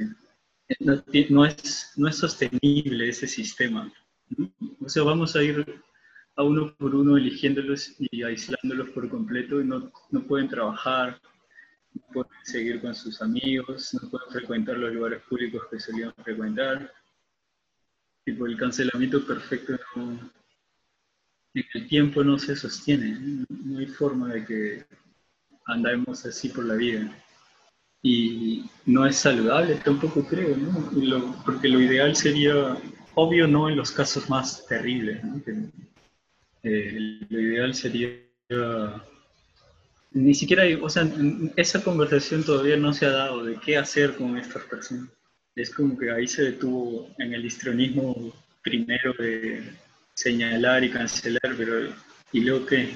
No, 0.79 1.45
es, 1.45 1.93
no 1.95 2.07
es 2.07 2.15
sostenible 2.15 3.09
ese 3.09 3.27
sistema. 3.27 3.91
O 4.79 4.87
sea, 4.87 5.03
vamos 5.03 5.35
a 5.35 5.43
ir 5.43 5.81
a 6.35 6.43
uno 6.43 6.75
por 6.77 6.93
uno 6.93 7.17
eligiéndolos 7.17 7.95
y 7.99 8.23
aislándolos 8.23 8.89
por 8.91 9.09
completo 9.09 9.59
y 9.59 9.65
no, 9.65 9.91
no 10.11 10.23
pueden 10.23 10.47
trabajar, 10.47 11.19
no 11.93 12.01
pueden 12.13 12.45
seguir 12.45 12.79
con 12.79 12.93
sus 12.93 13.21
amigos, 13.21 13.93
no 13.95 14.09
pueden 14.09 14.29
frecuentar 14.31 14.77
los 14.77 14.93
lugares 14.93 15.23
públicos 15.23 15.63
que 15.71 15.79
solían 15.79 16.13
frecuentar. 16.23 16.93
Tipo, 18.23 18.45
el 18.45 18.55
cancelamiento 18.57 19.25
perfecto 19.25 19.79
no, 19.95 20.31
en 21.59 21.81
el 21.81 21.87
tiempo 21.87 22.23
no 22.23 22.37
se 22.37 22.55
sostiene, 22.55 23.45
no 23.49 23.79
hay 23.79 23.87
forma 23.87 24.33
de 24.33 24.45
que 24.45 24.85
andemos 25.65 26.25
así 26.25 26.49
por 26.49 26.65
la 26.65 26.75
vida. 26.75 27.11
Y 28.01 28.65
no 28.85 29.05
es 29.05 29.17
saludable, 29.17 29.75
tampoco 29.75 30.25
creo, 30.25 30.55
¿no? 30.55 31.43
porque 31.45 31.67
lo 31.67 31.81
ideal 31.81 32.15
sería, 32.15 32.77
obvio 33.15 33.45
no 33.47 33.69
en 33.69 33.75
los 33.75 33.91
casos 33.91 34.29
más 34.29 34.65
terribles, 34.67 35.21
¿no? 35.23 35.41
Eh, 36.63 37.19
lo 37.29 37.39
ideal 37.39 37.73
sería 37.73 38.09
ni 40.11 40.33
siquiera, 40.33 40.63
o 40.81 40.89
sea, 40.89 41.07
esa 41.55 41.83
conversación 41.83 42.43
todavía 42.43 42.77
no 42.77 42.93
se 42.93 43.05
ha 43.05 43.11
dado 43.11 43.43
de 43.43 43.55
qué 43.57 43.77
hacer 43.77 44.15
con 44.15 44.37
estas 44.37 44.63
personas. 44.63 45.09
Es 45.55 45.69
como 45.69 45.97
que 45.97 46.11
ahí 46.11 46.27
se 46.27 46.43
detuvo 46.43 47.09
en 47.19 47.33
el 47.33 47.45
histrionismo 47.45 48.33
primero 48.63 49.13
de 49.13 49.63
señalar 50.21 50.83
y 50.83 50.89
cancelar, 50.89 51.55
pero 51.57 51.93
¿y 52.31 52.41
luego 52.41 52.65
qué? 52.65 52.89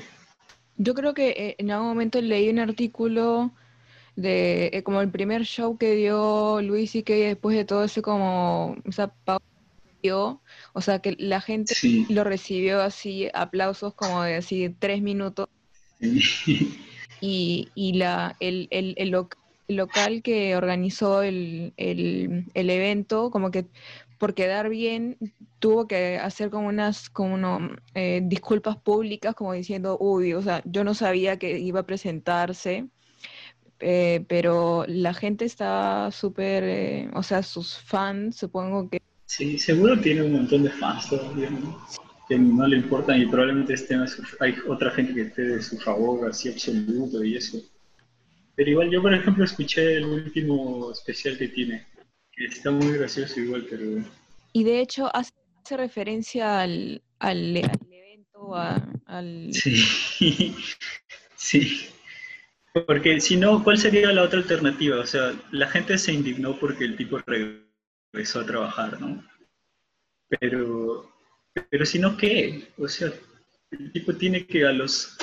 Yo 0.78 0.94
creo 0.94 1.14
que 1.14 1.30
eh, 1.30 1.56
en 1.58 1.72
algún 1.72 1.90
momento 1.90 2.20
leí 2.22 2.50
un 2.50 2.60
artículo 2.60 3.54
de 4.16 4.70
eh, 4.74 4.84
como 4.84 5.02
el 5.02 5.10
primer 5.10 5.44
show 5.44 5.78
que 5.78 5.96
dio 5.96 6.62
Luis 6.62 6.96
y 6.96 7.04
que 7.04 7.28
después 7.28 7.56
de 7.56 7.66
todo 7.66 7.84
ese 7.84 8.02
como 8.02 8.76
esa 8.86 9.14
pausa 9.26 9.44
o 10.74 10.82
sea 10.82 11.00
que 11.00 11.16
la 11.18 11.40
gente 11.40 11.76
lo 12.10 12.24
recibió 12.24 12.82
así 12.82 13.30
aplausos 13.34 13.94
como 13.94 14.24
de 14.24 14.36
así 14.36 14.76
tres 14.78 15.02
minutos. 15.02 15.48
Y, 17.22 17.70
y 17.74 17.94
la, 17.94 18.36
el, 18.42 18.68
el, 18.70 18.96
el, 18.98 19.16
local 19.70 20.22
que 20.22 20.58
organizó 20.58 21.24
el, 21.24 21.72
el, 21.78 22.70
evento, 22.70 23.32
como 23.32 23.50
que 23.50 23.66
por 24.24 24.36
quedar 24.36 24.70
bien, 24.70 25.18
tuvo 25.60 25.86
que 25.86 26.18
hacer 26.18 26.50
como 26.50 26.70
unas 26.70 27.10
como 27.10 27.60
eh, 27.94 28.22
disculpas 28.24 28.78
públicas, 28.78 29.36
como 29.36 29.52
diciendo, 29.52 29.98
uy, 30.00 30.32
o 30.32 30.42
sea, 30.42 30.62
yo 30.64 30.86
no 30.86 30.94
sabía 30.94 31.38
que 31.38 31.60
iba 31.60 31.82
a 31.82 31.86
presentarse, 31.86 32.88
eh, 33.82 34.24
pero 34.30 34.86
la 34.88 35.14
gente 35.14 35.44
está 35.44 36.10
súper, 36.10 36.64
eh, 36.64 37.10
o 37.14 37.22
sea, 37.22 37.44
sus 37.44 37.78
fans, 37.78 38.38
supongo 38.38 38.90
que... 38.90 39.02
Sí, 39.26 39.58
seguro 39.58 40.00
tiene 40.00 40.22
un 40.22 40.32
montón 40.32 40.64
de 40.64 40.70
fans 40.70 41.10
todavía, 41.10 41.50
que 42.30 42.40
no 42.40 42.66
le 42.66 42.78
importan 42.78 43.22
y 43.22 43.26
probablemente 43.26 43.74
estén 43.74 44.06
hay 44.40 44.56
otra 44.70 44.90
gente 44.92 45.14
que 45.14 45.24
esté 45.24 45.42
de 45.42 45.62
su 45.62 45.78
favor 45.80 46.30
así 46.30 46.48
absoluto 46.48 47.22
y 47.26 47.36
eso. 47.36 47.58
Pero 48.56 48.70
igual 48.70 48.90
yo, 48.90 49.02
por 49.02 49.14
ejemplo, 49.14 49.44
escuché 49.44 49.98
el 49.98 50.06
último 50.06 50.92
especial 50.94 51.38
que 51.38 51.50
tiene, 51.50 51.88
está 52.38 52.72
muy 52.72 52.98
gracioso 52.98 53.40
igual, 53.40 53.66
pero... 53.70 54.04
Y 54.54 54.64
de 54.64 54.80
hecho 54.80 55.14
hace, 55.16 55.34
referencia 55.72 56.62
al, 56.62 57.02
al, 57.20 57.58
evento, 57.58 58.56
al... 58.56 59.50
Sí, 59.54 59.84
sí. 61.36 61.90
Porque 62.86 63.20
si 63.20 63.38
no, 63.38 63.64
¿cuál 63.64 63.78
sería 63.78 64.12
la 64.12 64.24
otra 64.24 64.40
alternativa? 64.40 65.00
O 65.00 65.06
sea, 65.06 65.34
la 65.52 65.68
gente 65.68 65.98
se 65.98 66.14
indignó 66.14 66.60
porque 66.60 66.86
el 66.86 66.98
tipo 66.98 67.20
regresó 67.20 68.42
a 68.42 68.46
trabajar, 68.46 69.00
¿no? 69.00 69.24
Pero 70.40 71.14
pero 71.70 71.86
si 71.86 72.00
no, 72.00 72.18
¿qué? 72.18 72.68
O 72.78 72.88
sea, 72.88 73.12
el 73.72 73.92
tipo 73.92 74.14
tiene 74.16 74.46
que 74.46 74.66
a 74.66 74.72
los... 74.72 75.18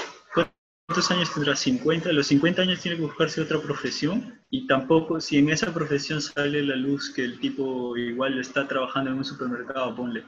¿Cuántos 0.91 1.11
años 1.13 1.33
tendrá? 1.33 1.53
¿50? 1.53 2.07
A 2.07 2.13
los 2.13 2.27
50 2.27 2.63
años 2.63 2.81
tiene 2.81 2.97
que 2.97 3.05
buscarse 3.05 3.41
otra 3.41 3.61
profesión 3.61 4.41
y 4.51 4.67
tampoco, 4.67 5.21
si 5.21 5.39
en 5.39 5.49
esa 5.49 5.73
profesión 5.73 6.21
sale 6.21 6.65
la 6.65 6.75
luz 6.75 7.13
que 7.15 7.23
el 7.23 7.39
tipo 7.39 7.97
igual 7.97 8.41
está 8.41 8.67
trabajando 8.67 9.13
en 9.13 9.19
un 9.19 9.25
supermercado, 9.25 9.95
ponle. 9.95 10.25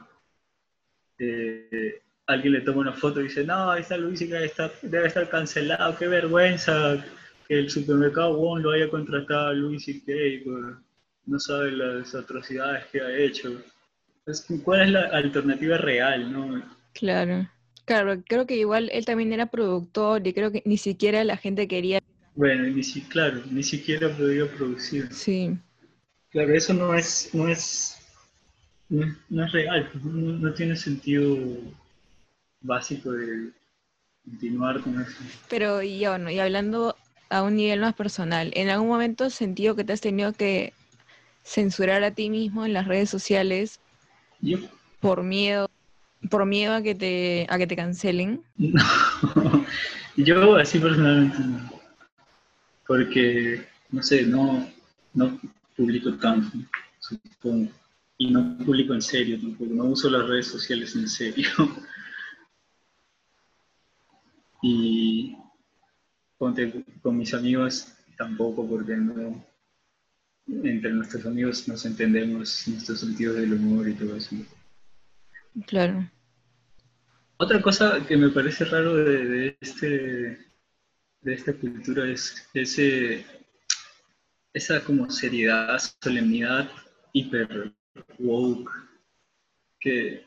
Eh, 1.19 2.01
alguien 2.27 2.53
le 2.53 2.61
toma 2.61 2.79
una 2.79 2.93
foto 2.93 3.19
y 3.19 3.23
dice, 3.23 3.43
no, 3.43 3.75
esta 3.75 3.97
Luis 3.97 4.21
está, 4.21 4.71
debe 4.83 5.07
estar 5.07 5.29
cancelado, 5.29 5.97
qué 5.97 6.07
vergüenza 6.07 6.95
que 7.45 7.59
el 7.59 7.69
supermercado 7.69 8.37
Wong 8.37 8.61
lo 8.61 8.71
haya 8.71 8.89
contratado 8.89 9.47
a 9.47 9.53
Luis 9.53 9.85
y 9.89 9.99
que 9.99 10.45
no 11.25 11.39
sabe 11.39 11.71
las 11.71 12.15
atrocidades 12.15 12.85
que 12.85 13.01
ha 13.01 13.13
hecho. 13.13 13.61
¿Cuál 14.63 14.83
es 14.83 14.89
la 14.91 15.01
alternativa 15.07 15.75
real, 15.75 16.31
no? 16.31 16.63
Claro. 16.93 17.49
Claro, 17.85 18.23
creo 18.25 18.45
que 18.45 18.55
igual 18.55 18.89
él 18.93 19.05
también 19.05 19.33
era 19.33 19.47
productor 19.47 20.25
y 20.25 20.33
creo 20.33 20.51
que 20.51 20.63
ni 20.65 20.77
siquiera 20.77 21.23
la 21.23 21.37
gente 21.37 21.67
quería. 21.67 21.99
Bueno, 22.35 22.63
ni 22.63 22.83
si, 22.83 23.01
claro, 23.01 23.41
ni 23.51 23.61
siquiera 23.61 24.09
podía 24.15 24.49
producir. 24.49 25.11
Sí. 25.13 25.57
Claro, 26.29 26.53
eso 26.53 26.73
no 26.73 26.95
es, 26.95 27.29
no 27.33 27.47
es, 27.47 27.97
no, 28.89 29.45
es 29.45 29.51
real, 29.51 29.89
no, 30.03 30.53
tiene 30.53 30.75
sentido 30.75 31.37
básico 32.61 33.11
de 33.11 33.51
continuar 34.23 34.81
con 34.81 34.99
eso. 34.99 35.17
Pero 35.49 35.83
y, 35.83 36.07
bueno, 36.07 36.31
y 36.31 36.39
hablando 36.39 36.95
a 37.29 37.43
un 37.43 37.55
nivel 37.55 37.81
más 37.81 37.93
personal, 37.93 38.51
¿en 38.55 38.69
algún 38.69 38.87
momento 38.87 39.25
has 39.25 39.33
sentido 39.33 39.75
que 39.75 39.83
te 39.83 39.93
has 39.93 40.01
tenido 40.01 40.33
que 40.33 40.73
censurar 41.43 42.03
a 42.03 42.11
ti 42.11 42.29
mismo 42.29 42.65
en 42.65 42.73
las 42.73 42.87
redes 42.87 43.09
sociales 43.09 43.79
por 44.99 45.21
miedo, 45.23 45.69
por 46.29 46.45
miedo 46.45 46.73
a 46.73 46.81
que 46.81 46.95
te, 46.95 47.45
a 47.49 47.57
que 47.57 47.67
te 47.67 47.75
cancelen. 47.75 48.43
Yo 50.15 50.55
así 50.55 50.79
personalmente 50.79 51.39
no. 51.39 51.73
Porque, 52.85 53.65
no 53.91 54.03
sé, 54.03 54.25
no, 54.25 54.69
no 55.13 55.39
publico 55.75 56.13
tanto, 56.15 56.57
supongo. 56.99 57.71
y 58.17 58.29
no 58.29 58.57
publico 58.59 58.93
en 58.93 59.01
serio 59.01 59.39
tampoco, 59.39 59.73
no 59.73 59.85
uso 59.85 60.09
las 60.09 60.27
redes 60.27 60.47
sociales 60.47 60.95
en 60.95 61.07
serio. 61.07 61.49
y 64.61 65.35
con 66.37 67.17
mis 67.17 67.33
amigos 67.33 67.93
tampoco, 68.17 68.67
porque 68.67 68.95
no, 68.95 69.43
entre 70.47 70.91
nuestros 70.91 71.25
amigos 71.25 71.67
nos 71.67 71.85
entendemos 71.85 72.67
nuestros 72.67 72.99
sentidos 72.99 73.37
del 73.37 73.53
humor 73.53 73.87
y 73.87 73.93
todo 73.93 74.15
eso. 74.15 74.35
Claro. 75.67 76.09
Otra 77.37 77.61
cosa 77.61 78.05
que 78.07 78.17
me 78.17 78.29
parece 78.29 78.65
raro 78.65 78.95
de, 78.95 79.57
este 79.59 80.37
de 81.21 81.33
esta 81.33 81.53
cultura 81.53 82.09
es 82.09 82.47
ese 82.53 83.25
esa 84.53 84.83
como 84.83 85.09
seriedad, 85.09 85.79
solemnidad 86.01 86.69
hiper 87.11 87.73
woke 88.19 88.69
que 89.79 90.25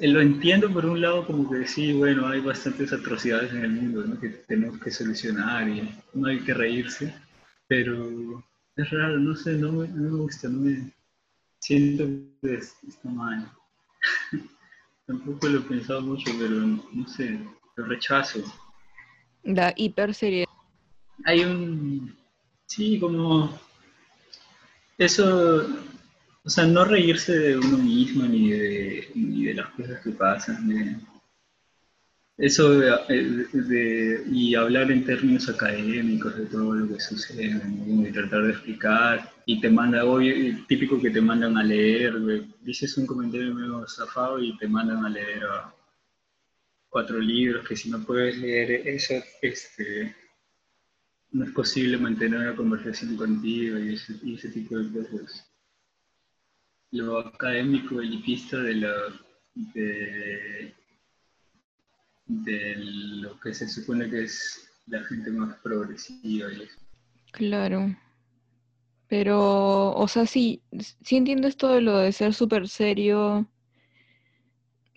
lo 0.00 0.20
entiendo 0.20 0.72
por 0.72 0.86
un 0.86 1.00
lado 1.00 1.26
como 1.26 1.50
que 1.50 1.66
sí, 1.66 1.92
bueno, 1.92 2.26
hay 2.26 2.40
bastantes 2.40 2.92
atrocidades 2.92 3.52
en 3.52 3.64
el 3.64 3.72
mundo 3.72 4.18
que 4.20 4.28
tenemos 4.30 4.78
que 4.80 4.90
solucionar 4.90 5.68
y 5.68 5.88
no 6.14 6.28
hay 6.28 6.40
que 6.40 6.54
reírse, 6.54 7.14
pero 7.66 8.42
es 8.76 8.90
raro, 8.90 9.18
no 9.18 9.34
sé, 9.36 9.52
no 9.58 9.72
me, 9.72 9.86
gusta, 9.86 10.48
no 10.48 10.60
me 10.60 10.90
siento 11.58 12.04
que 12.40 12.54
está 12.54 13.08
mal. 13.10 13.50
Tampoco 15.06 15.48
lo 15.48 15.58
he 15.58 15.62
pensado 15.62 16.00
mucho, 16.00 16.30
pero 16.38 16.54
no 16.54 17.08
sé, 17.08 17.38
lo 17.76 17.84
rechazo. 17.84 18.40
La 19.42 19.74
hiper 19.76 20.14
serie. 20.14 20.46
Hay 21.26 21.44
un, 21.44 22.16
sí, 22.66 22.98
como 22.98 23.58
eso, 24.96 25.66
o 26.44 26.48
sea, 26.48 26.66
no 26.66 26.84
reírse 26.84 27.38
de 27.38 27.58
uno 27.58 27.78
mismo 27.78 28.24
ni 28.24 28.50
de, 28.50 29.10
ni 29.14 29.44
de 29.44 29.54
las 29.54 29.68
cosas 29.70 30.00
que 30.02 30.10
pasan, 30.10 30.68
de, 30.68 30.96
eso 32.36 32.80
de, 32.80 34.24
y 34.32 34.54
hablar 34.54 34.90
en 34.90 35.04
términos 35.04 35.48
académicos 35.48 36.36
de 36.36 36.46
todo 36.46 36.74
lo 36.74 36.88
que 36.88 37.00
sucede 37.00 37.60
y 37.86 38.10
tratar 38.10 38.42
de 38.42 38.50
explicar 38.50 39.32
y 39.46 39.60
te 39.60 39.70
manda, 39.70 40.04
hoy 40.04 40.64
típico 40.66 41.00
que 41.00 41.10
te 41.10 41.20
mandan 41.20 41.56
a 41.56 41.62
leer, 41.62 42.14
dices 42.62 42.96
un 42.98 43.06
comentario 43.06 43.54
medio 43.54 43.86
zafado 43.86 44.42
y 44.42 44.56
te 44.56 44.66
mandan 44.66 45.04
a 45.04 45.10
leer 45.10 45.42
cuatro 46.88 47.18
libros 47.18 47.66
que 47.68 47.76
si 47.76 47.90
no 47.90 48.02
puedes 48.02 48.36
leer 48.38 48.88
eso, 48.88 49.14
este, 49.40 50.14
no 51.30 51.44
es 51.44 51.52
posible 51.52 51.98
mantener 51.98 52.40
una 52.40 52.56
conversación 52.56 53.16
contigo 53.16 53.78
y 53.78 53.94
ese, 53.94 54.14
y 54.22 54.34
ese 54.34 54.48
tipo 54.48 54.76
de 54.76 55.06
cosas. 55.08 55.48
Lo 56.90 57.18
académico 57.18 58.00
elitista 58.00 58.58
de 58.58 58.74
la... 58.74 58.92
De, 59.54 60.74
de 62.26 62.76
lo 62.76 63.38
que 63.40 63.54
se 63.54 63.68
supone 63.68 64.08
que 64.10 64.24
es 64.24 64.70
la 64.86 65.02
gente 65.04 65.30
más 65.30 65.56
progresiva 65.62 66.52
y 66.52 66.62
eso. 66.62 66.78
Claro. 67.32 67.96
Pero, 69.08 69.94
o 69.94 70.08
sea, 70.08 70.26
sí, 70.26 70.62
sí 71.02 71.16
entiendo 71.16 71.48
esto 71.48 71.68
de 71.68 71.80
lo 71.80 71.98
de 71.98 72.12
ser 72.12 72.34
súper 72.34 72.68
serio. 72.68 73.46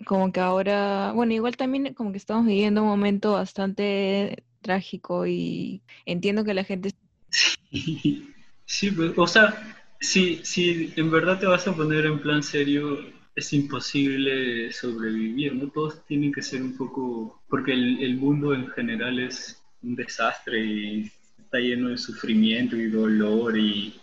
Como 0.05 0.31
que 0.31 0.39
ahora, 0.39 1.11
bueno, 1.13 1.33
igual 1.33 1.57
también 1.57 1.93
como 1.93 2.11
que 2.11 2.17
estamos 2.17 2.45
viviendo 2.45 2.81
un 2.83 2.89
momento 2.89 3.33
bastante 3.33 4.43
trágico 4.61 5.25
y 5.27 5.81
entiendo 6.05 6.43
que 6.43 6.53
la 6.53 6.63
gente... 6.63 6.91
Sí, 7.29 8.33
sí 8.65 8.91
pues, 8.91 9.11
o 9.17 9.27
sea, 9.27 9.77
si, 9.99 10.43
si 10.45 10.93
en 10.95 11.11
verdad 11.11 11.39
te 11.39 11.45
vas 11.47 11.67
a 11.67 11.75
poner 11.75 12.05
en 12.05 12.19
plan 12.19 12.43
serio, 12.43 12.99
es 13.37 13.53
imposible 13.53 14.71
sobrevivir, 14.71 15.53
¿no? 15.53 15.69
Todos 15.69 16.03
tienen 16.07 16.33
que 16.33 16.41
ser 16.41 16.59
un 16.63 16.75
poco, 16.75 17.39
porque 17.47 17.71
el, 17.71 18.17
mundo 18.17 18.51
en 18.51 18.67
general 18.69 19.19
es 19.19 19.63
un 19.83 19.95
desastre 19.95 20.59
y 20.59 21.11
está 21.37 21.59
lleno 21.59 21.89
de 21.89 21.99
sufrimiento 21.99 22.75
y 22.75 22.89
dolor 22.89 23.55
y, 23.55 24.01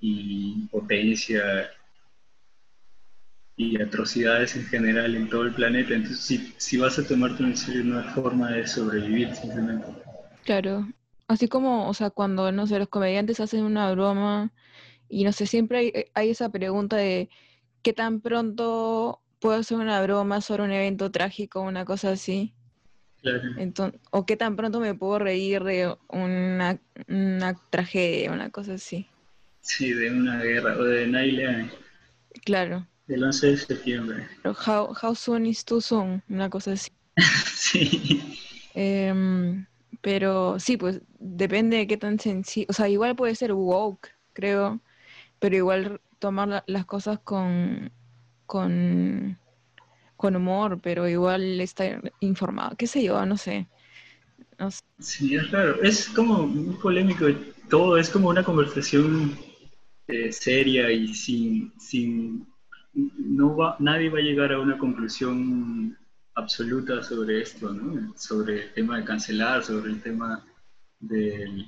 y 0.00 0.66
potencia 0.72 1.70
y 3.54 3.80
atrocidades 3.80 4.56
en 4.56 4.64
general 4.64 5.14
en 5.14 5.30
todo 5.30 5.44
el 5.44 5.54
planeta. 5.54 5.94
Entonces, 5.94 6.18
si, 6.18 6.52
si 6.56 6.78
vas 6.78 6.98
a 6.98 7.06
tomarte 7.06 7.44
en 7.44 7.56
serio, 7.56 7.82
una 7.82 8.12
forma 8.12 8.50
de 8.50 8.66
sobrevivir 8.66 9.32
simplemente. 9.36 9.86
Claro. 10.42 10.88
Así 11.28 11.46
como, 11.46 11.88
o 11.88 11.94
sea, 11.94 12.10
cuando, 12.10 12.50
no 12.50 12.66
sé, 12.66 12.80
los 12.80 12.88
comediantes 12.88 13.38
hacen 13.38 13.62
una 13.62 13.92
broma 13.92 14.52
y 15.08 15.22
no 15.22 15.30
sé, 15.30 15.46
siempre 15.46 15.78
hay, 15.78 15.92
hay 16.12 16.30
esa 16.30 16.48
pregunta 16.50 16.96
de 16.96 17.28
qué 17.82 17.92
tan 17.92 18.20
pronto 18.20 19.20
puedo 19.40 19.58
hacer 19.58 19.78
una 19.78 20.02
broma 20.02 20.40
sobre 20.40 20.64
un 20.64 20.72
evento 20.72 21.10
trágico, 21.10 21.60
una 21.60 21.84
cosa 21.84 22.10
así. 22.10 22.52
Claro. 23.22 23.42
Entonces, 23.56 24.00
o 24.10 24.26
qué 24.26 24.36
tan 24.36 24.56
pronto 24.56 24.80
me 24.80 24.94
puedo 24.94 25.18
reír 25.18 25.64
de 25.64 25.96
una, 26.08 26.80
tragedia, 27.70 28.32
una 28.32 28.50
cosa 28.50 28.74
así. 28.74 29.06
Sí, 29.60 29.92
de 29.92 30.10
una 30.10 30.42
guerra 30.42 30.76
o 30.76 30.84
de 30.84 31.06
Naile. 31.06 31.70
Claro. 32.44 32.86
Del 33.06 33.24
11 33.24 33.50
de 33.50 33.56
septiembre. 33.56 34.28
Pero 34.42 34.54
how, 34.54 34.94
how 35.00 35.14
soon 35.14 35.46
is 35.46 35.64
too 35.64 35.80
soon, 35.80 36.22
una 36.28 36.50
cosa 36.50 36.72
así. 36.72 36.90
sí. 37.54 38.38
Em, 38.74 39.66
pero 40.00 40.58
sí, 40.60 40.76
pues 40.76 41.00
depende 41.18 41.78
de 41.78 41.86
qué 41.86 41.96
tan 41.96 42.20
sencillo. 42.20 42.66
O 42.68 42.72
sea, 42.72 42.88
igual 42.88 43.16
puede 43.16 43.34
ser 43.34 43.52
woke, 43.52 44.10
creo, 44.32 44.80
pero 45.38 45.56
igual 45.56 46.00
tomar 46.18 46.64
las 46.66 46.86
cosas 46.86 47.18
con, 47.20 47.90
con, 48.46 49.38
con 50.16 50.36
humor, 50.36 50.80
pero 50.82 51.08
igual 51.08 51.60
estar 51.60 52.12
informado, 52.20 52.76
qué 52.76 52.86
sé 52.86 53.02
yo, 53.02 53.24
no 53.26 53.36
sé. 53.36 53.68
Sí, 54.98 55.36
es 55.36 55.50
raro. 55.50 55.82
Es 55.82 56.08
como 56.08 56.46
muy 56.46 56.74
polémico 56.76 57.26
todo, 57.68 57.96
es 57.96 58.08
como 58.08 58.28
una 58.28 58.42
conversación 58.42 59.36
eh, 60.08 60.32
seria 60.32 60.90
y 60.90 61.14
sin, 61.14 61.72
sin 61.78 62.46
no 62.94 63.56
va, 63.56 63.76
nadie 63.78 64.08
va 64.08 64.18
a 64.18 64.22
llegar 64.22 64.52
a 64.52 64.60
una 64.60 64.78
conclusión 64.78 65.98
absoluta 66.34 67.02
sobre 67.02 67.42
esto, 67.42 67.72
¿no? 67.72 68.16
Sobre 68.16 68.64
el 68.64 68.72
tema 68.72 68.98
de 68.98 69.04
cancelar, 69.04 69.64
sobre 69.64 69.92
el 69.92 70.02
tema 70.02 70.46
del 71.00 71.66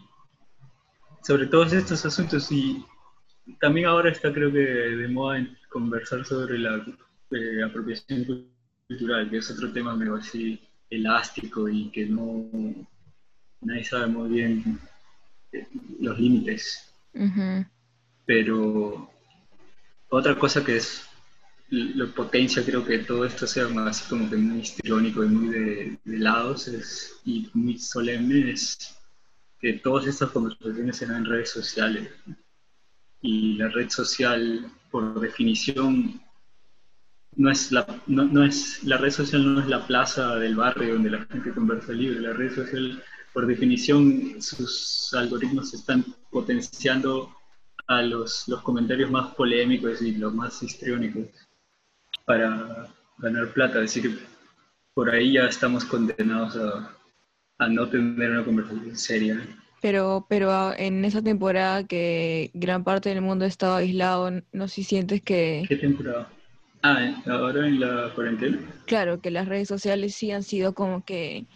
sobre 1.22 1.46
todos 1.46 1.72
estos 1.72 2.06
asuntos 2.06 2.50
y 2.50 2.82
también 3.60 3.86
ahora 3.86 4.10
está 4.10 4.32
creo 4.32 4.52
que 4.52 4.58
de 4.58 5.08
moda 5.08 5.38
en 5.38 5.56
conversar 5.68 6.24
sobre 6.24 6.58
la 6.58 6.84
eh, 7.30 7.62
apropiación 7.64 8.48
cultural, 8.86 9.30
que 9.30 9.38
es 9.38 9.50
otro 9.50 9.72
tema 9.72 9.94
medio 9.94 10.16
así 10.16 10.60
elástico 10.90 11.68
y 11.68 11.90
que 11.90 12.06
no 12.06 12.46
nadie 13.60 13.84
sabe 13.84 14.06
muy 14.06 14.28
bien 14.30 14.78
eh, 15.52 15.66
los 16.00 16.18
límites. 16.18 16.92
Pero 18.24 19.10
otra 20.08 20.38
cosa 20.38 20.64
que 20.64 20.76
es 20.76 21.04
lo 21.70 22.10
potencia 22.14 22.64
creo 22.64 22.84
que 22.84 22.98
todo 23.00 23.26
esto 23.26 23.46
sea 23.46 23.68
más 23.68 24.02
como 24.02 24.30
que 24.30 24.36
muy 24.36 24.60
histriónico 24.60 25.22
y 25.22 25.28
muy 25.28 25.48
de, 25.48 25.98
de 26.02 26.18
lados 26.18 26.66
es, 26.68 27.20
y 27.26 27.50
muy 27.52 27.78
solemne 27.78 28.52
es 28.52 28.96
que 29.60 29.74
todas 29.74 30.06
estas 30.06 30.30
conversaciones 30.30 30.96
se 30.96 31.04
en 31.04 31.26
redes 31.26 31.50
sociales 31.50 32.08
y 33.20 33.54
la 33.54 33.68
red 33.68 33.90
social, 33.90 34.70
por 34.90 35.20
definición, 35.20 36.20
no 37.36 37.50
es 37.50 37.70
la, 37.70 37.86
no, 38.06 38.44
es, 38.44 38.82
la 38.84 38.96
red 38.96 39.10
social 39.10 39.54
no 39.54 39.60
es 39.60 39.68
la 39.68 39.86
plaza 39.86 40.36
del 40.36 40.56
barrio 40.56 40.94
donde 40.94 41.10
la 41.10 41.24
gente 41.26 41.52
conversa 41.52 41.92
libre. 41.92 42.20
La 42.20 42.32
red 42.32 42.54
social, 42.54 43.02
por 43.32 43.46
definición, 43.46 44.40
sus 44.40 45.12
algoritmos 45.14 45.72
están 45.74 46.04
potenciando 46.30 47.34
a 47.86 48.02
los, 48.02 48.46
los 48.48 48.62
comentarios 48.62 49.10
más 49.10 49.34
polémicos 49.34 50.02
y 50.02 50.16
los 50.16 50.34
más 50.34 50.62
histriónicos 50.62 51.26
para 52.24 52.88
ganar 53.18 53.52
plata. 53.52 53.82
Es 53.82 53.94
decir, 53.94 54.26
por 54.94 55.10
ahí 55.10 55.34
ya 55.34 55.46
estamos 55.46 55.84
condenados 55.84 56.56
a, 56.56 56.94
a 57.58 57.68
no 57.68 57.88
tener 57.88 58.30
una 58.30 58.44
conversación 58.44 58.96
seria. 58.96 59.40
Pero, 59.80 60.26
pero 60.28 60.74
en 60.76 61.04
esa 61.04 61.22
temporada 61.22 61.84
que 61.84 62.50
gran 62.54 62.82
parte 62.84 63.10
del 63.10 63.20
mundo 63.20 63.44
estaba 63.44 63.78
aislado, 63.78 64.42
¿no 64.52 64.68
si 64.68 64.82
sientes 64.82 65.22
que... 65.22 65.64
¿Qué 65.68 65.76
temporada? 65.76 66.28
Ah, 66.82 67.22
ahora 67.26 67.66
en 67.66 67.80
la 67.80 68.12
cuarentena. 68.14 68.58
Claro, 68.86 69.20
que 69.20 69.30
las 69.30 69.48
redes 69.48 69.68
sociales 69.68 70.14
sí 70.14 70.30
han 70.30 70.42
sido 70.42 70.74
como 70.74 71.04
que 71.04 71.46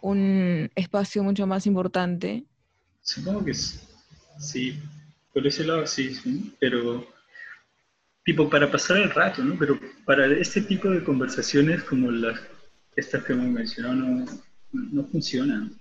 un 0.00 0.70
espacio 0.74 1.22
mucho 1.22 1.46
más 1.46 1.66
importante. 1.66 2.44
Supongo 3.02 3.44
que 3.44 3.54
sí. 3.54 4.78
Por 5.32 5.46
ese 5.46 5.64
lado 5.64 5.86
sí, 5.86 6.54
pero 6.60 7.06
tipo 8.24 8.48
para 8.48 8.70
pasar 8.70 8.98
el 8.98 9.10
rato, 9.10 9.42
¿no? 9.42 9.56
Pero 9.58 9.78
para 10.04 10.26
este 10.26 10.60
tipo 10.62 10.88
de 10.88 11.02
conversaciones 11.02 11.82
como 11.82 12.10
las 12.10 12.38
estas 12.96 13.24
que 13.24 13.32
hemos 13.32 13.46
mencionado 13.46 13.94
no, 13.94 14.24
no 14.72 15.04
funcionan. 15.06 15.72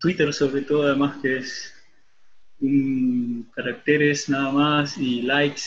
Twitter 0.00 0.32
sobre 0.32 0.62
todo, 0.62 0.84
además 0.84 1.18
que 1.22 1.38
es 1.38 1.74
un 2.60 3.48
caracteres 3.54 4.28
nada 4.28 4.50
más 4.52 4.98
y 4.98 5.22
likes 5.22 5.62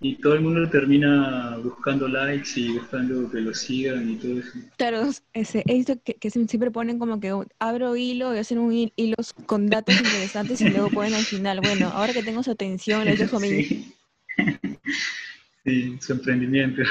y 0.00 0.16
todo 0.16 0.34
el 0.34 0.42
mundo 0.42 0.68
termina 0.68 1.56
buscando 1.62 2.06
likes 2.08 2.50
y 2.56 2.72
buscando 2.72 3.30
que 3.30 3.40
lo 3.40 3.54
sigan 3.54 4.10
y 4.10 4.16
todo 4.16 4.38
eso. 4.38 4.50
Claro, 4.76 5.10
ese, 5.32 5.64
he 5.66 5.74
visto 5.74 5.98
que, 6.02 6.14
que 6.14 6.30
siempre 6.30 6.70
ponen 6.70 6.98
como 6.98 7.20
que 7.20 7.32
abro 7.58 7.96
hilo 7.96 8.34
y 8.34 8.38
hacen 8.38 8.58
un 8.58 8.72
hilo 8.72 8.92
hilos 8.96 9.32
con 9.46 9.66
datos 9.68 9.96
interesantes 9.96 10.60
y 10.60 10.68
luego 10.68 10.90
ponen 10.90 11.14
al 11.14 11.22
final, 11.22 11.60
bueno, 11.62 11.88
ahora 11.88 12.12
que 12.12 12.22
tengo 12.22 12.42
su 12.42 12.50
atención, 12.50 13.04
les 13.04 13.18
dejo 13.18 13.40
mi... 13.40 13.48
Sí. 13.64 13.94
sí, 15.64 15.96
su 16.00 16.12
emprendimiento. 16.12 16.82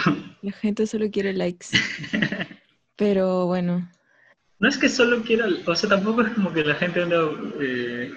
La 0.41 0.51
gente 0.53 0.87
solo 0.87 1.11
quiere 1.11 1.33
likes. 1.33 1.67
Pero 2.95 3.45
bueno. 3.47 3.87
No 4.63 4.69
es 4.69 4.77
que 4.77 4.87
solo 4.87 5.21
quiera, 5.23 5.45
o 5.65 5.75
sea, 5.75 5.89
tampoco 5.89 6.21
es 6.21 6.31
como 6.31 6.53
que 6.53 6.63
la 6.63 6.75
gente 6.75 7.01
anda 7.01 7.29
eh, 7.59 8.13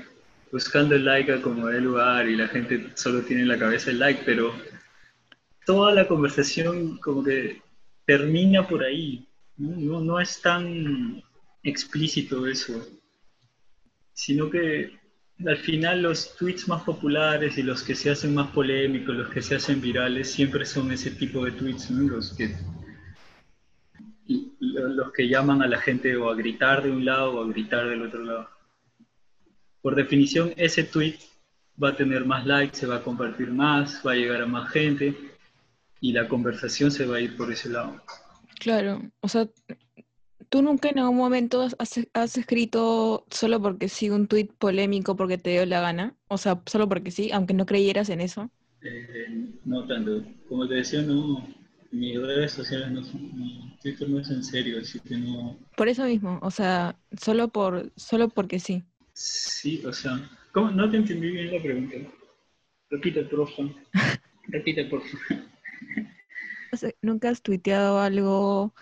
buscando 0.52 0.94
el 0.94 1.04
like 1.04 1.32
a 1.32 1.42
como 1.42 1.66
de 1.66 1.80
lugar 1.80 2.28
y 2.28 2.36
la 2.36 2.46
gente 2.46 2.88
solo 2.94 3.22
tiene 3.22 3.42
en 3.42 3.48
la 3.48 3.58
cabeza 3.58 3.90
el 3.90 3.98
like, 3.98 4.22
pero 4.24 4.54
toda 5.64 5.92
la 5.92 6.06
conversación 6.06 6.98
como 6.98 7.24
que 7.24 7.60
termina 8.04 8.64
por 8.64 8.84
ahí. 8.84 9.26
No, 9.56 10.00
no, 10.00 10.20
es 10.20 10.40
tan 10.40 11.20
explícito 11.64 12.46
eso, 12.46 12.74
sino 14.12 14.48
que 14.48 14.96
al 15.44 15.56
final 15.56 16.02
los 16.02 16.36
tweets 16.36 16.68
más 16.68 16.84
populares 16.84 17.58
y 17.58 17.64
los 17.64 17.82
que 17.82 17.96
se 17.96 18.10
hacen 18.10 18.32
más 18.34 18.52
polémicos, 18.52 19.16
los 19.16 19.30
que 19.30 19.42
se 19.42 19.56
hacen 19.56 19.80
virales, 19.80 20.30
siempre 20.30 20.64
son 20.64 20.92
ese 20.92 21.10
tipo 21.10 21.44
de 21.44 21.50
tweets, 21.50 21.90
los 21.90 22.34
que 22.34 22.54
los 24.80 25.12
que 25.12 25.28
llaman 25.28 25.62
a 25.62 25.66
la 25.66 25.80
gente 25.80 26.16
o 26.16 26.30
a 26.30 26.34
gritar 26.34 26.82
de 26.82 26.90
un 26.90 27.04
lado 27.04 27.34
o 27.34 27.44
a 27.44 27.48
gritar 27.48 27.88
del 27.88 28.02
otro 28.02 28.22
lado. 28.24 28.48
Por 29.82 29.94
definición, 29.94 30.52
ese 30.56 30.84
tweet 30.84 31.16
va 31.82 31.90
a 31.90 31.96
tener 31.96 32.24
más 32.24 32.46
likes, 32.46 32.76
se 32.76 32.86
va 32.86 32.96
a 32.96 33.02
compartir 33.02 33.50
más, 33.50 34.02
va 34.06 34.12
a 34.12 34.16
llegar 34.16 34.42
a 34.42 34.46
más 34.46 34.70
gente 34.70 35.14
y 36.00 36.12
la 36.12 36.28
conversación 36.28 36.90
se 36.90 37.06
va 37.06 37.16
a 37.16 37.20
ir 37.20 37.36
por 37.36 37.52
ese 37.52 37.68
lado. 37.68 38.00
Claro, 38.58 39.02
o 39.20 39.28
sea, 39.28 39.48
¿tú 40.48 40.62
nunca 40.62 40.88
en 40.88 40.98
algún 40.98 41.16
momento 41.16 41.66
has, 41.78 42.36
escrito 42.36 43.26
solo 43.30 43.60
porque 43.60 43.88
sí 43.88 44.10
un 44.10 44.26
tweet 44.26 44.48
polémico 44.58 45.16
porque 45.16 45.38
te 45.38 45.50
dio 45.50 45.66
la 45.66 45.80
gana? 45.80 46.14
O 46.28 46.38
sea, 46.38 46.60
solo 46.66 46.88
porque 46.88 47.10
sí, 47.10 47.30
aunque 47.32 47.54
no 47.54 47.66
creyeras 47.66 48.08
en 48.08 48.20
eso. 48.20 48.50
Eh, 48.82 49.50
no 49.64 49.86
tanto. 49.86 50.22
Como 50.48 50.66
te 50.66 50.74
decía, 50.74 51.02
no, 51.02 51.46
mis 51.92 52.20
redes 52.20 52.52
sociales 52.52 52.90
no 52.90 53.04
son, 53.04 53.76
Twitter 53.82 54.08
no 54.08 54.20
es 54.20 54.30
en 54.30 54.42
serio, 54.42 54.78
así 54.80 55.00
que 55.00 55.16
no. 55.16 55.58
Por 55.76 55.88
eso 55.88 56.04
mismo, 56.04 56.38
o 56.42 56.50
sea, 56.50 56.96
solo 57.20 57.48
por, 57.48 57.92
solo 57.96 58.28
porque 58.28 58.58
sí. 58.58 58.84
Sí, 59.12 59.82
o 59.86 59.92
sea, 59.92 60.28
¿cómo? 60.52 60.70
no 60.70 60.90
te 60.90 60.98
entendí 60.98 61.30
bien 61.30 61.52
la 61.54 61.62
pregunta. 61.62 61.96
Repite, 62.90 63.22
por 63.24 63.48
favor. 63.50 63.72
Repite, 64.48 64.84
por 64.84 65.02
favor. 65.02 65.44
¿Nunca 67.00 67.30
has 67.30 67.42
tuiteado 67.42 68.00
algo 68.00 68.74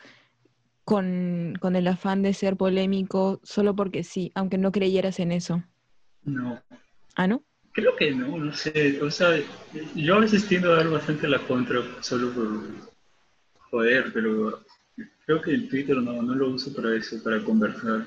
con, 0.84 1.54
con, 1.60 1.76
el 1.76 1.86
afán 1.86 2.22
de 2.22 2.34
ser 2.34 2.56
polémico 2.56 3.40
solo 3.44 3.76
porque 3.76 4.02
sí, 4.02 4.32
aunque 4.34 4.58
no 4.58 4.72
creyeras 4.72 5.20
en 5.20 5.32
eso? 5.32 5.62
No. 6.24 6.60
¿Ah, 7.14 7.26
no? 7.26 7.44
Creo 7.72 7.94
que 7.96 8.10
no, 8.12 8.36
no 8.38 8.52
sé. 8.52 9.00
O 9.02 9.10
sea, 9.10 9.38
yo 9.94 10.16
a 10.16 10.20
veces 10.20 10.46
tiendo 10.46 10.72
a 10.72 10.76
dar 10.76 10.88
bastante 10.88 11.28
la 11.28 11.38
contra 11.46 11.80
solo 12.00 12.32
por 12.32 12.93
joder, 13.74 14.12
pero 14.12 14.62
creo 15.26 15.42
que 15.42 15.50
el 15.50 15.68
Twitter 15.68 15.96
no, 15.96 16.22
no 16.22 16.34
lo 16.34 16.50
uso 16.50 16.72
para 16.72 16.94
eso, 16.94 17.20
para 17.24 17.40
conversar. 17.40 18.06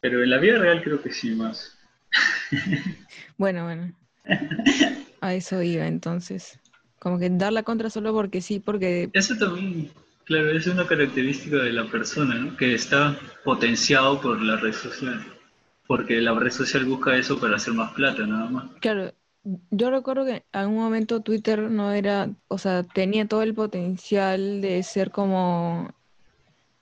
Pero 0.00 0.22
en 0.22 0.30
la 0.30 0.38
vida 0.38 0.58
real 0.58 0.82
creo 0.82 1.02
que 1.02 1.12
sí 1.12 1.34
más. 1.34 1.76
Bueno, 3.38 3.64
bueno. 3.64 3.92
A 5.20 5.34
eso 5.34 5.60
iba 5.60 5.86
entonces. 5.86 6.58
Como 6.98 7.18
que 7.18 7.28
dar 7.28 7.52
la 7.52 7.64
contra 7.64 7.90
solo 7.90 8.14
porque 8.14 8.40
sí, 8.40 8.60
porque... 8.60 9.10
Eso 9.12 9.36
también, 9.36 9.90
claro, 10.24 10.50
es 10.50 10.66
una 10.66 10.86
característica 10.86 11.56
de 11.56 11.72
la 11.72 11.84
persona, 11.90 12.34
¿no? 12.36 12.56
Que 12.56 12.74
está 12.74 13.18
potenciado 13.44 14.18
por 14.22 14.40
la 14.40 14.56
red 14.56 14.72
social. 14.72 15.22
Porque 15.86 16.22
la 16.22 16.32
red 16.32 16.50
social 16.50 16.86
busca 16.86 17.14
eso 17.14 17.38
para 17.38 17.56
hacer 17.56 17.74
más 17.74 17.92
plata, 17.92 18.26
nada 18.26 18.48
más. 18.48 18.70
Claro, 18.80 19.12
yo 19.70 19.90
recuerdo 19.90 20.24
que 20.24 20.32
en 20.32 20.42
algún 20.52 20.76
momento 20.76 21.20
Twitter 21.20 21.70
no 21.70 21.92
era, 21.92 22.30
o 22.48 22.58
sea, 22.58 22.82
tenía 22.82 23.26
todo 23.26 23.42
el 23.42 23.54
potencial 23.54 24.60
de 24.60 24.82
ser 24.82 25.10
como 25.10 25.90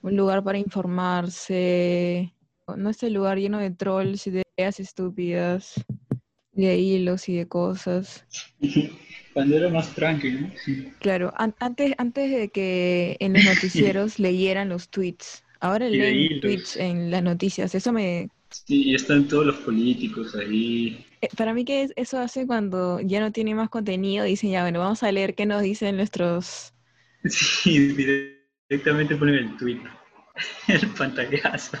un 0.01 0.15
lugar 0.15 0.43
para 0.43 0.57
informarse, 0.57 2.33
no 2.75 2.89
es 2.89 3.03
el 3.03 3.13
lugar 3.13 3.37
lleno 3.37 3.59
de 3.59 3.71
trolls 3.71 4.27
y 4.27 4.31
de 4.31 4.43
ideas 4.57 4.79
estúpidas, 4.79 5.73
de 6.53 6.77
hilos 6.77 7.29
y 7.29 7.35
de 7.35 7.47
cosas. 7.47 8.25
Cuando 9.33 9.57
era 9.57 9.69
más 9.69 9.93
tranquilo. 9.93 10.47
Claro, 10.99 11.33
antes, 11.35 11.93
antes 11.97 12.31
de 12.31 12.49
que 12.49 13.17
en 13.19 13.33
los 13.33 13.43
noticieros 13.43 14.17
leyeran 14.17 14.69
los 14.69 14.87
tweets. 14.89 15.43
Ahora 15.59 15.89
leen 15.89 16.39
tweets 16.39 16.77
en 16.77 17.11
las 17.11 17.21
noticias. 17.21 17.75
Eso 17.75 17.91
me... 17.91 18.29
Sí, 18.63 18.91
y 18.91 18.95
están 18.95 19.27
todos 19.27 19.45
los 19.45 19.57
políticos 19.57 20.33
ahí. 20.35 21.05
Eh, 21.21 21.27
para 21.35 21.53
mí 21.53 21.65
que 21.65 21.89
eso 21.97 22.19
hace 22.19 22.47
cuando 22.47 23.01
ya 23.01 23.19
no 23.19 23.31
tiene 23.31 23.53
más 23.53 23.69
contenido, 23.69 24.23
dicen 24.23 24.51
ya, 24.51 24.61
bueno, 24.61 24.79
vamos 24.79 25.03
a 25.03 25.11
leer 25.11 25.35
qué 25.35 25.45
nos 25.45 25.61
dicen 25.61 25.97
nuestros... 25.97 26.73
Sí, 27.25 27.95
directamente 28.69 29.15
ponen 29.15 29.35
el 29.35 29.57
tweet, 29.57 29.81
el 30.67 30.87
pantallazo. 30.89 31.77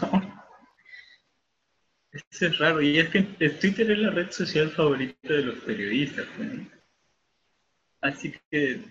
Eso 2.11 2.47
es 2.47 2.57
raro, 2.57 2.81
y 2.81 2.97
es 2.97 3.09
que 3.09 3.21
Twitter 3.21 3.91
es 3.91 3.99
la 3.99 4.09
red 4.09 4.31
social 4.31 4.69
favorita 4.71 5.33
de 5.33 5.43
los 5.43 5.59
periodistas. 5.59 6.25
Así 8.01 8.33
que 8.49 8.81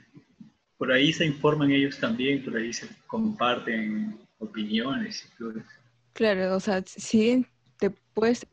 por 0.79 0.92
ahí 0.92 1.12
se 1.12 1.27
informan 1.27 1.70
ellos 1.70 1.99
también, 1.99 2.44
por 2.44 2.57
ahí 2.57 2.73
se 2.73 2.88
comparten 3.07 4.18
opiniones 4.38 5.25
y 5.27 5.38
todo 5.38 5.51
eso. 5.51 5.68
Claro, 6.12 6.55
o 6.55 6.61
sea, 6.61 6.83
si 6.87 7.44
te 7.78 7.90
puedes 7.90 8.46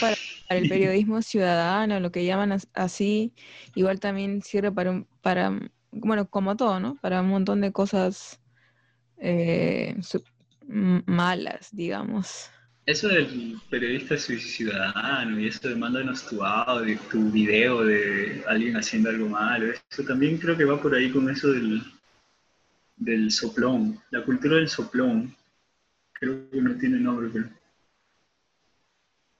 para, 0.00 0.16
el 0.48 0.68
periodismo 0.68 1.22
ciudadano, 1.22 2.00
lo 2.00 2.10
que 2.10 2.24
llaman 2.24 2.58
así, 2.74 3.32
igual 3.74 4.00
también 4.00 4.42
sirve 4.42 4.72
para, 4.72 5.04
para 5.20 5.58
bueno, 5.92 6.28
como 6.28 6.56
todo, 6.56 6.80
¿no? 6.80 6.96
Para 7.00 7.20
un 7.20 7.28
montón 7.28 7.60
de 7.60 7.72
cosas 7.72 8.40
eh, 9.18 9.96
malas, 10.66 11.68
digamos. 11.72 12.50
Eso 12.86 13.08
del 13.08 13.56
periodista 13.70 14.18
ciudadano 14.18 15.40
y 15.40 15.46
eso 15.46 15.68
de 15.68 15.74
mándanos 15.74 16.26
tu 16.26 16.44
audio, 16.44 16.98
tu 17.10 17.30
video 17.30 17.82
de 17.82 18.44
alguien 18.46 18.76
haciendo 18.76 19.08
algo 19.08 19.28
malo, 19.28 19.72
eso 19.90 20.04
también 20.04 20.36
creo 20.36 20.56
que 20.56 20.64
va 20.64 20.80
por 20.80 20.94
ahí 20.94 21.10
con 21.10 21.30
eso 21.30 21.50
del, 21.50 21.82
del 22.96 23.30
soplón, 23.30 23.98
la 24.10 24.22
cultura 24.22 24.56
del 24.56 24.68
soplón. 24.68 25.34
Creo 26.12 26.50
que 26.50 26.60
no 26.60 26.76
tiene 26.76 27.00
nombre, 27.00 27.30
pero... 27.32 27.63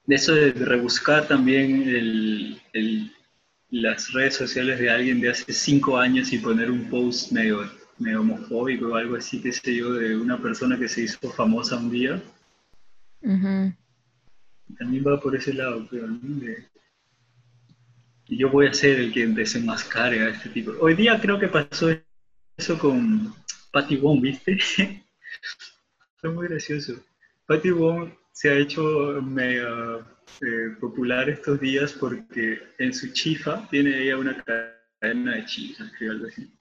De 0.07 0.15
eso 0.17 0.35
de 0.35 0.53
rebuscar 0.53 1.27
también 1.27 1.89
el, 2.73 3.11
las 3.71 4.13
redes 4.13 4.37
sociales 4.37 4.79
de 4.79 4.91
alguien 4.91 5.21
de 5.21 5.31
hace 5.31 5.53
cinco 5.53 5.97
años 5.97 6.33
y 6.33 6.39
poner 6.39 6.71
un 6.71 6.89
post 6.91 7.33
medio, 7.33 7.71
medio 7.99 8.21
homofóbico 8.21 8.89
o 8.89 8.97
algo 8.97 9.17
así, 9.17 9.41
qué 9.41 9.53
sé 9.53 9.75
yo, 9.75 9.95
de 9.95 10.17
una 10.17 10.41
persona 10.41 10.79
que 10.79 10.89
se 10.89 11.03
hizo 11.03 11.31
famosa 11.31 11.77
un 11.77 11.91
día 11.91 12.23
también 14.79 15.05
va 15.07 15.21
por 15.21 15.35
ese 15.37 15.53
lado, 15.53 15.87
pero 15.91 16.07
y 18.27 18.39
yo 18.39 18.49
voy 18.51 18.67
a 18.67 18.75
ser 18.75 18.99
el 19.01 19.13
que 19.13 19.27
desenmascare 19.27 20.23
a 20.23 20.29
este 20.31 20.49
tipo. 20.49 20.73
Hoy 20.81 20.95
día 20.95 21.21
creo 21.21 21.39
que 21.39 21.49
pasó 21.49 21.89
eso 22.57 22.79
con 22.79 23.35
Patty 23.71 23.97
Wong, 23.97 24.23
¿viste? 24.23 24.59
Fue 26.17 26.31
muy 26.31 26.49
gracioso. 26.49 26.95
Patty 27.47 27.71
Wong 27.71 28.11
se 28.35 28.51
ha 28.51 28.55
hecho 28.59 28.83
mega 29.23 30.01
eh, 30.43 30.77
popular 30.81 31.29
estos 31.31 31.61
días 31.61 31.93
porque 31.93 32.61
en 32.79 32.93
su 32.93 33.13
chifa 33.13 33.67
tiene 33.71 34.03
ella 34.03 34.19
una 34.19 34.43
cadena 34.43 35.37
de 35.37 35.45
chifas, 35.47 35.93
creo 35.97 36.13
algo 36.13 36.27
así. 36.27 36.53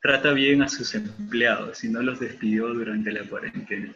trata 0.00 0.32
bien 0.32 0.62
a 0.62 0.68
sus 0.68 0.94
empleados 0.94 1.82
y 1.84 1.88
no 1.88 2.02
los 2.02 2.20
despidió 2.20 2.68
durante 2.68 3.10
la 3.12 3.24
cuarentena 3.24 3.94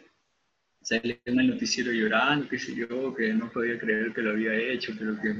sale 0.87 1.19
en 1.25 1.39
el 1.39 1.47
noticiero 1.47 1.91
llorando, 1.91 2.47
sé 2.57 2.73
yo, 2.73 3.13
que 3.13 3.33
no 3.33 3.51
podía 3.51 3.77
creer 3.77 4.13
que 4.13 4.21
lo 4.21 4.31
había 4.31 4.53
hecho, 4.53 4.93
pero 4.97 5.19
que 5.19 5.35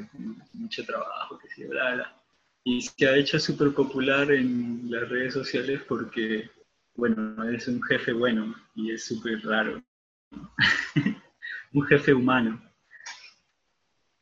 mucho 0.53 0.83
trabajo, 0.85 1.39
qué 1.39 1.47
sé 1.49 1.61
yo, 1.61 1.69
bla, 1.69 1.95
bla. 1.95 2.21
Y 2.65 2.81
se 2.81 3.07
ha 3.07 3.15
hecho 3.15 3.39
súper 3.39 3.73
popular 3.73 4.29
en 4.29 4.81
las 4.91 5.07
redes 5.07 5.33
sociales 5.33 5.81
porque, 5.87 6.49
bueno, 6.95 7.49
es 7.49 7.65
un 7.69 7.81
jefe 7.81 8.11
bueno 8.11 8.53
y 8.75 8.91
es 8.91 9.05
súper 9.05 9.39
raro. 9.45 9.81
un 11.73 11.85
jefe 11.85 12.13
humano. 12.13 12.61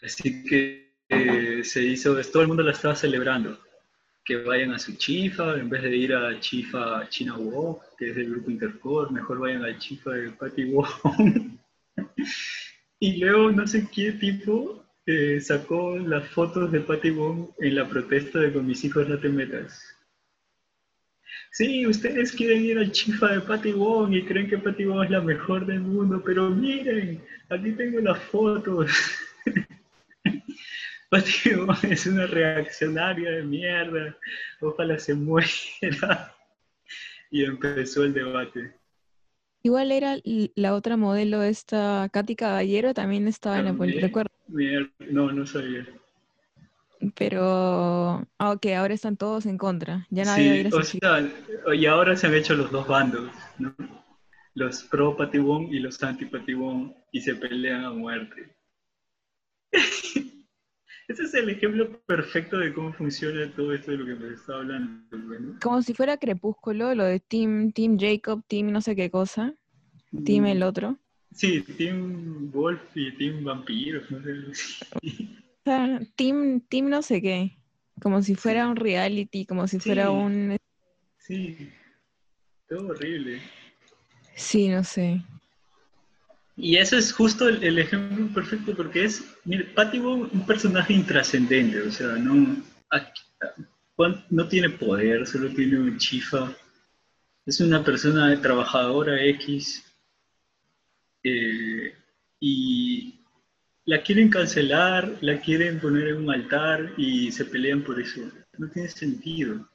Así 0.01 0.43
que 0.43 0.93
eh, 1.09 1.63
se 1.63 1.83
hizo, 1.83 2.19
todo 2.31 2.41
el 2.41 2.47
mundo 2.47 2.63
la 2.63 2.71
estaba 2.71 2.95
celebrando 2.95 3.59
que 4.25 4.37
vayan 4.37 4.73
a 4.73 4.79
su 4.79 4.95
chifa, 4.95 5.55
en 5.55 5.69
vez 5.69 5.83
de 5.83 5.95
ir 5.95 6.13
a 6.13 6.39
chifa 6.39 7.07
China 7.09 7.37
Walk, 7.37 7.95
que 7.95 8.09
es 8.09 8.15
del 8.15 8.31
grupo 8.31 8.49
Intercore, 8.49 9.11
mejor 9.11 9.39
vayan 9.39 9.63
al 9.63 9.77
chifa 9.77 10.11
de 10.11 10.31
Patty 10.31 10.65
Wong. 10.65 11.59
y 12.99 13.17
luego 13.17 13.51
no 13.51 13.67
sé 13.67 13.87
qué 13.93 14.13
tipo 14.13 14.83
eh, 15.05 15.39
sacó 15.39 15.99
las 15.99 16.27
fotos 16.29 16.71
de 16.71 16.81
Patty 16.81 17.11
Wong 17.11 17.49
en 17.59 17.75
la 17.75 17.87
protesta 17.87 18.39
de 18.39 18.51
con 18.51 18.65
mis 18.65 18.83
hijos 18.83 19.07
no 19.07 19.19
te 19.19 19.29
metas. 19.29 19.94
Sí, 21.57 21.87
ustedes 21.87 22.33
quieren 22.33 22.65
ir 22.65 22.77
al 22.77 22.91
chifa 22.91 23.31
de 23.31 23.39
Patty 23.39 23.71
Wong 23.71 24.13
y 24.13 24.25
creen 24.25 24.49
que 24.49 24.57
Patty 24.57 24.83
Wong 24.83 25.05
es 25.05 25.09
la 25.11 25.21
mejor 25.21 25.65
del 25.65 25.79
mundo, 25.79 26.21
pero 26.25 26.49
miren, 26.49 27.23
aquí 27.49 27.71
tengo 27.71 28.01
las 28.01 28.19
fotos. 28.23 28.91
Patty 31.09 31.53
Wong 31.55 31.77
es 31.83 32.05
una 32.07 32.27
reaccionaria 32.27 33.31
de 33.31 33.43
mierda, 33.43 34.17
ojalá 34.59 34.99
se 34.99 35.13
muera. 35.13 36.35
Y 37.31 37.45
empezó 37.45 38.03
el 38.03 38.13
debate. 38.13 38.73
Igual 39.63 39.93
era 39.93 40.17
la 40.55 40.73
otra 40.75 40.97
modelo, 40.97 41.41
esta 41.41 42.09
Katy 42.11 42.35
Caballero, 42.35 42.93
también 42.93 43.29
estaba 43.29 43.59
en 43.59 43.65
la 43.65 43.73
política, 43.73 44.07
recuerdo. 44.07 44.31
Mier- 44.49 44.91
No, 45.09 45.31
no 45.31 45.45
sabía. 45.45 45.87
Pero, 47.13 48.27
ah, 48.39 48.51
ok, 48.51 48.65
ahora 48.77 48.93
están 48.93 49.17
todos 49.17 49.45
en 49.45 49.57
contra. 49.57 50.07
Ya 50.09 50.25
nadie 50.25 50.47
va 50.49 50.53
a 50.55 50.57
ir 50.57 50.67
Sí, 50.69 50.73
a 50.73 50.77
o 50.77 50.79
ese 50.79 50.91
chifa. 50.93 51.19
sea, 51.19 51.75
y 51.75 51.85
ahora 51.85 52.15
se 52.15 52.27
han 52.27 52.33
hecho 52.35 52.55
los 52.55 52.71
dos 52.71 52.87
bandos, 52.87 53.31
¿no? 53.59 53.75
Los 54.53 54.83
pro 54.83 55.15
Patibón 55.17 55.63
y 55.73 55.79
los 55.79 56.01
anti 56.03 56.25
Patibón 56.25 56.95
y 57.11 57.21
se 57.21 57.35
pelean 57.35 57.83
a 57.85 57.91
muerte. 57.91 58.55
Ese 61.07 61.21
es 61.23 61.33
el 61.35 61.49
ejemplo 61.49 62.01
perfecto 62.07 62.57
de 62.57 62.73
cómo 62.73 62.91
funciona 62.93 63.51
todo 63.55 63.73
esto 63.73 63.91
de 63.91 63.97
lo 63.97 64.05
que 64.07 64.15
me 64.15 64.33
estaba 64.33 64.59
hablando. 64.59 65.17
¿no? 65.17 65.59
Como 65.61 65.81
si 65.83 65.93
fuera 65.93 66.17
Crepúsculo, 66.17 66.95
lo 66.95 67.03
de 67.03 67.19
Team, 67.19 67.71
Team 67.73 67.97
Jacob, 67.99 68.43
Team 68.47 68.71
no 68.71 68.81
sé 68.81 68.95
qué 68.95 69.11
cosa, 69.11 69.53
Team 70.25 70.47
el 70.47 70.63
otro. 70.63 70.97
Sí, 71.31 71.61
Team 71.61 72.49
Wolf 72.51 72.81
y 72.95 73.11
Team 73.17 73.43
Vampiros, 73.43 74.09
no 74.09 74.23
sé. 74.23 74.95
Team, 76.15 76.61
Team 76.61 76.89
no 76.89 77.01
sé 77.01 77.21
qué. 77.21 77.57
Como 78.01 78.21
si 78.21 78.35
fuera 78.35 78.67
un 78.67 78.75
reality, 78.75 79.45
como 79.45 79.67
si 79.67 79.79
fuera 79.79 80.11
un... 80.11 80.57
Sí, 81.17 81.69
todo 82.67 82.87
horrible. 82.89 83.41
Sí, 84.35 84.67
no 84.69 84.83
sé. 84.83 85.21
Y 86.57 86.77
eso 86.77 86.97
es 86.97 87.11
justo 87.11 87.49
el, 87.49 87.63
el 87.63 87.79
ejemplo 87.79 88.27
perfecto 88.33 88.75
porque 88.75 89.05
es, 89.05 89.23
mire, 89.43 89.65
Patty 89.65 89.99
Wong, 89.99 90.29
un 90.31 90.45
personaje 90.45 90.93
intrascendente, 90.93 91.81
o 91.81 91.91
sea, 91.91 92.07
no, 92.17 92.57
aquí- 92.89 93.21
no 94.29 94.47
tiene 94.47 94.69
poder, 94.69 95.25
solo 95.25 95.49
tiene 95.53 95.79
un 95.79 95.97
chifa, 95.97 96.53
es 97.45 97.59
una 97.59 97.83
persona 97.83 98.39
trabajadora 98.41 99.21
X 99.23 99.83
eh, 101.23 101.93
y 102.39 103.19
la 103.85 104.01
quieren 104.01 104.29
cancelar, 104.29 105.17
la 105.21 105.39
quieren 105.39 105.79
poner 105.79 106.07
en 106.09 106.17
un 106.17 106.31
altar 106.31 106.93
y 106.97 107.31
se 107.31 107.45
pelean 107.45 107.83
por 107.83 107.99
eso. 107.99 108.21
No 108.57 108.69
tiene 108.69 108.89
sentido. 108.89 109.69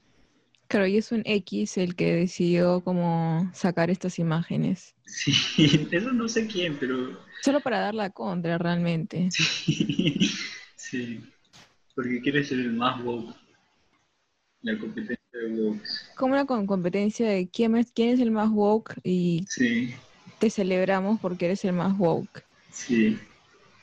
Claro, 0.69 0.87
y 0.87 0.97
es 0.97 1.11
un 1.13 1.23
X 1.25 1.79
el 1.79 1.97
que 1.97 2.15
decidió 2.15 2.83
como 2.83 3.51
sacar 3.55 3.91
estas 3.91 4.19
imágenes. 4.19 4.95
Sí, 5.07 5.33
eso 5.91 6.13
no 6.13 6.29
sé 6.29 6.47
quién, 6.47 6.77
pero 6.79 7.19
Solo 7.43 7.61
para 7.61 7.81
dar 7.81 7.95
la 7.95 8.11
contra, 8.11 8.59
realmente. 8.59 9.29
Sí, 9.41 10.31
sí, 10.77 11.21
porque 11.95 12.21
quiere 12.21 12.43
ser 12.45 12.59
el 12.59 12.73
más 12.73 13.03
woke. 13.05 13.35
La 14.63 14.77
competencia 14.79 15.17
de 15.33 15.47
woke. 15.53 15.83
Como 16.17 16.35
una 16.35 16.47
competencia 16.47 17.29
de 17.29 17.49
quién 17.49 17.77
es, 17.77 17.93
quién 17.93 18.11
es 18.11 18.21
el 18.21 18.31
más 18.31 18.51
woke 18.51 18.95
y 19.05 19.45
Sí, 19.49 19.95
te 20.39 20.51
celebramos 20.51 21.21
porque 21.21 21.47
eres 21.47 21.65
el 21.65 21.73
más 21.75 21.97
woke. 21.99 22.45
sí. 22.73 23.19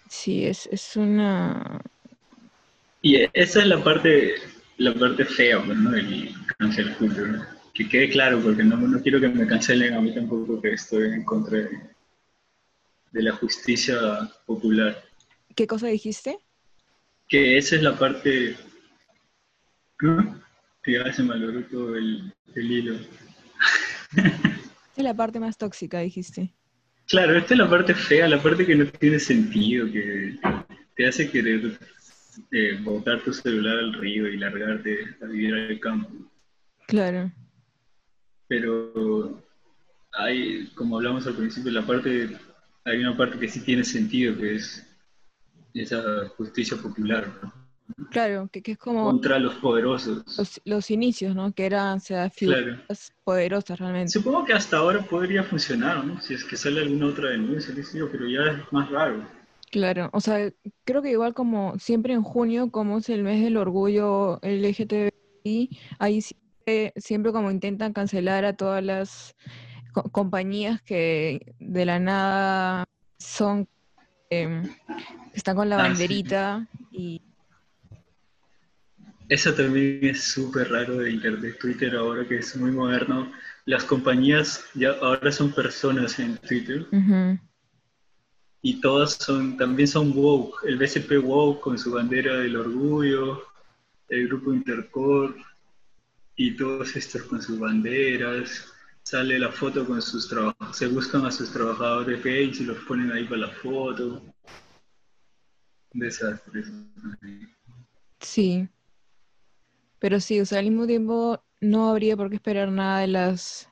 Sí, 0.10 0.46
es, 0.46 0.68
es 0.72 0.96
una... 0.96 1.82
Y 3.02 3.18
esa 3.34 3.62
es 3.62 3.68
la 3.68 3.84
parte, 3.84 4.36
la 4.78 4.94
parte 4.94 5.26
fea, 5.26 5.64
pues, 5.64 5.78
¿no? 5.78 5.92
Del 5.92 6.34
cancel 6.58 6.96
culture. 6.96 7.40
Que 7.74 7.88
quede 7.88 8.10
claro, 8.10 8.40
porque 8.42 8.64
no, 8.64 8.78
no 8.78 9.02
quiero 9.02 9.20
que 9.20 9.30
me 9.30 9.46
cancelen 9.48 9.94
a 9.94 10.02
mí 10.02 10.14
tampoco, 10.14 10.62
que 10.62 10.74
estoy 10.74 11.14
en 11.14 11.24
contra 11.24 11.60
de, 11.60 11.70
de 13.12 13.22
la 13.22 13.34
justicia 13.34 13.98
popular. 14.46 15.04
¿Qué 15.56 15.68
cosa 15.68 15.88
dijiste? 15.88 16.40
Que 17.28 17.58
esa 17.58 17.76
es 17.76 17.84
la 17.84 17.98
parte... 17.98 18.56
¿no? 20.00 20.42
Que 20.84 20.94
ya 20.94 21.12
se 21.12 21.24
malogró 21.24 21.64
todo 21.66 21.96
el, 21.96 22.32
el 22.56 22.72
hilo. 22.72 22.96
Es 24.96 25.04
la 25.04 25.14
parte 25.14 25.40
más 25.40 25.58
tóxica, 25.58 26.00
dijiste. 26.00 26.54
Claro, 27.08 27.38
esta 27.38 27.54
es 27.54 27.60
la 27.60 27.70
parte 27.70 27.94
fea, 27.94 28.28
la 28.28 28.42
parte 28.42 28.66
que 28.66 28.76
no 28.76 28.86
tiene 28.86 29.20
sentido, 29.20 29.90
que 29.92 30.38
te 30.96 31.08
hace 31.08 31.32
querer 31.32 31.80
eh, 32.52 32.78
botar 32.82 33.22
tu 33.22 33.32
celular 33.34 33.78
al 33.78 33.94
río 33.94 34.28
y 34.28 34.38
largarte 34.38 35.16
a 35.22 35.26
vivir 35.26 35.54
al 35.54 35.80
campo. 35.80 36.10
Claro. 36.86 37.32
Pero 38.50 39.42
hay, 40.12 40.68
como 40.76 40.98
hablamos 40.98 41.26
al 41.28 41.36
principio, 41.36 41.72
la 41.72 41.86
parte, 41.86 42.38
hay 42.84 43.00
una 43.00 43.16
parte 43.16 43.40
que 43.40 43.48
sí 43.48 43.62
tiene 43.62 43.84
sentido, 43.86 44.38
que 44.38 44.56
es 44.56 44.86
esa 45.74 46.28
justicia 46.30 46.76
popular, 46.78 47.32
¿no? 47.42 47.67
Claro, 48.12 48.50
que, 48.52 48.62
que 48.62 48.72
es 48.74 48.78
como 48.78 49.12
contra 49.12 49.40
los 49.40 49.56
poderosos. 49.56 50.24
los, 50.38 50.62
los 50.66 50.92
inicios, 50.92 51.36
¿no? 51.36 51.52
Que 51.54 51.66
eran, 51.66 51.98
o 51.98 52.00
sea, 52.00 52.30
Claro. 52.30 52.78
poderosas 53.24 53.80
realmente. 53.80 54.12
Supongo 54.12 54.46
que 54.46 54.54
hasta 54.54 54.78
ahora 54.78 55.02
podría 55.02 55.44
funcionar, 55.44 56.04
¿no? 56.06 56.20
Si 56.22 56.34
es 56.34 56.44
que 56.44 56.56
sale 56.56 56.82
alguna 56.82 57.08
otra 57.08 57.30
denuncia, 57.30 57.74
pero 58.12 58.28
ya 58.28 58.42
es 58.52 58.72
más 58.74 58.90
raro. 58.90 59.24
Claro, 59.70 60.10
o 60.14 60.22
sea, 60.22 60.50
creo 60.86 61.02
que 61.02 61.12
igual 61.12 61.34
como 61.34 61.78
siempre 61.78 62.14
en 62.14 62.24
junio, 62.24 62.72
como 62.72 63.00
es 63.00 63.10
el 63.10 63.24
mes 63.24 63.44
del 63.44 63.58
orgullo 63.58 64.40
LGTBI, 64.42 65.70
ahí 66.00 66.22
siempre, 66.22 66.94
siempre 66.96 67.32
como 67.34 67.52
intentan 67.52 67.92
cancelar 67.92 68.46
a 68.46 68.56
todas 68.56 68.82
las 68.84 69.36
co- 69.94 70.10
compañías 70.12 70.82
que 70.84 71.54
de 71.60 71.86
la 71.86 72.00
nada 72.00 72.86
son, 73.20 73.68
em, 74.30 74.64
están 75.34 75.58
con 75.58 75.70
la 75.70 75.78
Ah, 75.78 75.84
sí. 75.84 75.90
banderita 75.90 76.68
y 76.92 77.22
Eso 79.30 79.54
también 79.54 80.00
es 80.04 80.24
súper 80.24 80.72
raro 80.72 80.98
de 80.98 81.12
Internet, 81.12 81.58
Twitter 81.60 81.96
ahora 81.96 82.26
que 82.26 82.38
es 82.38 82.56
muy 82.56 82.72
moderno. 82.72 83.32
Las 83.66 83.84
compañías 83.84 84.64
ya 84.74 84.92
ahora 85.02 85.32
son 85.32 85.52
personas 85.52 86.18
en 86.20 86.38
Twitter 86.38 86.88
y 88.62 88.80
todas 88.80 89.16
son, 89.16 89.58
también 89.58 89.88
son 89.88 90.14
woke. 90.16 90.64
El 90.66 90.78
BCP 90.78 91.24
woke 91.24 91.62
con 91.62 91.78
su 91.78 91.92
bandera 91.92 92.38
del 92.38 92.56
orgullo, 92.56 93.44
el 94.08 94.28
grupo 94.30 94.54
Intercorp 94.54 95.38
y 96.38 96.56
todos 96.56 96.96
estos 96.96 97.24
con 97.24 97.42
sus 97.42 97.60
banderas. 97.60 98.72
Sale 99.04 99.40
la 99.40 99.52
foto 99.52 99.86
con 99.86 100.02
sus 100.02 100.30
trabajadores, 100.30 100.78
se 100.78 100.88
buscan 100.88 101.26
a 101.26 101.32
sus 101.32 101.52
trabajadores 101.52 102.24
gays 102.24 102.62
y 102.62 102.66
los 102.66 102.78
ponen 102.80 103.12
ahí 103.12 103.26
para 103.26 103.42
la 103.42 103.50
foto. 103.50 104.22
Desastre. 105.94 106.64
sí. 108.22 108.70
Pero 110.00 110.20
sí, 110.20 110.40
o 110.40 110.46
sea, 110.46 110.60
al 110.60 110.66
mismo 110.66 110.86
tiempo 110.88 111.44
no 111.60 111.90
habría 111.90 112.16
por 112.16 112.30
qué 112.30 112.36
esperar 112.36 112.70
nada 112.70 113.00
de 113.00 113.08
las 113.08 113.70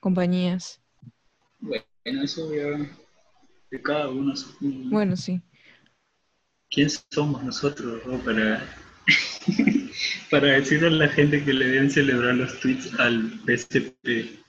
compañías. 0.00 0.80
Bueno, 1.60 1.84
eso 2.04 2.52
ya 2.54 2.88
de 3.70 3.82
cada 3.82 4.08
uno. 4.08 4.34
Bueno, 4.60 5.16
sí. 5.16 5.40
¿Quién 6.70 6.90
somos 7.10 7.42
nosotros 7.42 8.02
no? 8.06 8.18
para, 8.18 8.66
para 10.30 10.46
decirle 10.48 10.88
a 10.88 10.90
la 10.90 11.08
gente 11.08 11.44
que 11.44 11.52
le 11.52 11.66
deben 11.66 11.90
celebrar 11.90 12.34
los 12.34 12.58
tweets 12.60 12.98
al 12.98 13.22
BCP? 13.44 14.42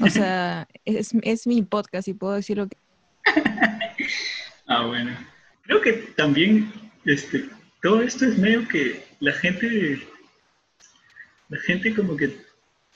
O 0.00 0.08
sea, 0.08 0.66
es, 0.84 1.12
es 1.22 1.46
mi 1.46 1.62
podcast 1.62 2.08
y 2.08 2.14
puedo 2.14 2.34
decir 2.34 2.56
lo 2.56 2.68
que... 2.68 2.76
Ah, 4.66 4.86
bueno. 4.86 5.16
Creo 5.62 5.80
que 5.80 5.92
también 6.16 6.72
este, 7.04 7.48
todo 7.82 8.02
esto 8.02 8.24
es 8.24 8.38
medio 8.38 8.66
que 8.66 9.05
la 9.20 9.32
gente, 9.32 10.06
la 11.48 11.58
gente 11.60 11.94
como 11.94 12.16
que 12.16 12.36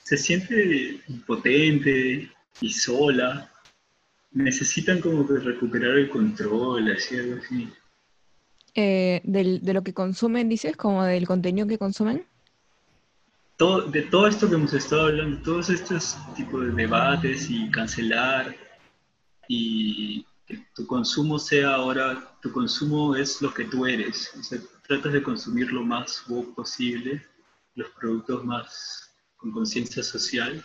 se 0.03 0.17
siente 0.17 1.01
impotente 1.07 2.31
y 2.61 2.69
sola. 2.73 3.49
Necesitan 4.33 5.01
como 5.01 5.27
que 5.27 5.33
recuperar 5.39 5.97
el 5.97 6.09
control, 6.09 6.91
así 6.91 7.17
algo 7.17 7.41
así. 7.43 7.69
eh, 8.73 9.19
del- 9.25 9.59
de 9.61 9.73
lo 9.73 9.83
que 9.83 9.93
consumen, 9.93 10.47
dices, 10.47 10.77
como 10.77 11.03
del 11.03 11.27
contenido 11.27 11.67
que 11.67 11.77
consumen. 11.77 12.25
todo, 13.57 13.81
de 13.91 14.01
todo 14.03 14.25
esto 14.27 14.47
que 14.49 14.55
hemos 14.55 14.73
estado 14.73 15.03
hablando, 15.07 15.37
todos 15.43 15.69
estos 15.69 16.17
tipos 16.35 16.65
de 16.65 16.71
debates 16.71 17.47
y 17.49 17.69
cancelar 17.69 18.55
y 19.47 20.25
que 20.47 20.65
tu 20.73 20.87
consumo 20.87 21.37
sea 21.37 21.75
ahora, 21.75 22.33
tu 22.41 22.51
consumo 22.51 23.15
es 23.15 23.39
lo 23.41 23.53
que 23.53 23.65
tú 23.65 23.85
eres. 23.85 24.31
O 24.39 24.41
sea, 24.41 24.57
tratas 24.87 25.13
de 25.13 25.23
consumir 25.23 25.71
lo 25.71 25.83
más 25.83 26.23
woke 26.27 26.55
posible, 26.55 27.25
los 27.75 27.89
productos 27.91 28.43
más 28.43 29.11
con 29.37 29.51
conciencia 29.51 30.03
social. 30.03 30.63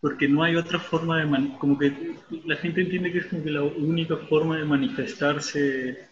porque 0.00 0.28
no 0.28 0.42
hay 0.44 0.54
otra 0.54 0.78
forma 0.78 1.24
de, 1.24 1.58
como 1.58 1.76
que 1.76 2.16
la 2.44 2.54
gente 2.56 2.82
entiende 2.82 3.10
que 3.10 3.18
es 3.18 3.26
como 3.26 3.42
que 3.42 3.50
la 3.50 3.64
única 3.64 4.16
forma 4.16 4.56
de 4.56 4.64
manifestarse 4.64 6.08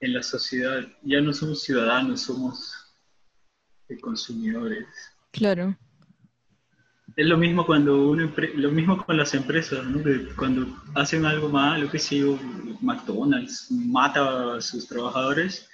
en 0.00 0.12
la 0.14 0.22
sociedad. 0.22 0.86
Ya 1.02 1.20
no 1.20 1.32
somos 1.34 1.62
ciudadanos, 1.62 2.22
somos 2.22 2.72
consumidores. 4.00 4.86
Claro. 5.32 5.76
Es 7.14 7.26
lo 7.26 7.38
mismo 7.38 7.64
cuando 7.64 8.10
uno 8.10 8.32
lo 8.56 8.70
mismo 8.72 9.04
con 9.04 9.16
las 9.16 9.32
empresas, 9.34 9.84
¿no? 9.84 10.02
cuando 10.36 10.66
hacen 10.94 11.24
algo 11.24 11.48
malo, 11.48 11.88
que 11.88 11.98
sé 11.98 12.24
McDonald's 12.80 13.70
mata 13.70 14.56
a 14.56 14.60
sus 14.60 14.88
trabajadores, 14.88 15.68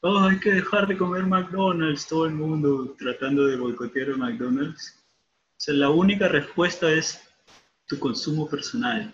oh, 0.00 0.20
hay 0.20 0.38
que 0.38 0.52
dejar 0.52 0.86
de 0.86 0.96
comer 0.96 1.24
McDonald's, 1.24 2.06
todo 2.06 2.26
el 2.26 2.34
mundo 2.34 2.94
tratando 2.98 3.46
de 3.46 3.56
boicotear 3.56 4.10
a 4.10 4.16
McDonald's. 4.16 5.04
O 5.56 5.58
sea, 5.58 5.74
la 5.74 5.90
única 5.90 6.28
respuesta 6.28 6.90
es 6.90 7.20
tu 7.86 7.98
consumo 7.98 8.48
personal, 8.48 9.12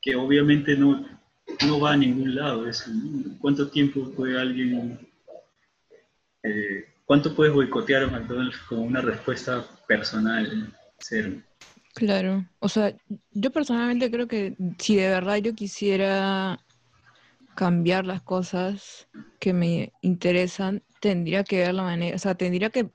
que 0.00 0.16
obviamente 0.16 0.76
no, 0.76 1.06
no 1.66 1.80
va 1.80 1.92
a 1.92 1.96
ningún 1.96 2.34
lado. 2.34 2.66
Eso, 2.66 2.90
¿Cuánto 3.40 3.68
tiempo 3.68 4.10
puede 4.12 4.40
alguien, 4.40 4.98
eh, 6.42 6.93
cuánto 7.04 7.34
puedes 7.34 7.52
boicotear 7.52 8.04
a 8.04 8.06
McDonald's 8.08 8.58
con 8.68 8.80
una 8.80 9.00
respuesta 9.00 9.64
personal? 9.86 10.72
Cero. 10.98 11.42
Claro, 11.94 12.44
o 12.58 12.68
sea, 12.68 12.96
yo 13.30 13.52
personalmente 13.52 14.10
creo 14.10 14.26
que 14.26 14.56
si 14.78 14.96
de 14.96 15.08
verdad 15.08 15.36
yo 15.36 15.54
quisiera 15.54 16.58
cambiar 17.54 18.04
las 18.04 18.20
cosas 18.22 19.08
que 19.38 19.52
me 19.52 19.92
interesan, 20.00 20.82
tendría 21.00 21.44
que 21.44 21.58
ver 21.58 21.74
la 21.74 21.84
manera, 21.84 22.16
o 22.16 22.18
sea, 22.18 22.34
tendría 22.34 22.70
que 22.70 22.90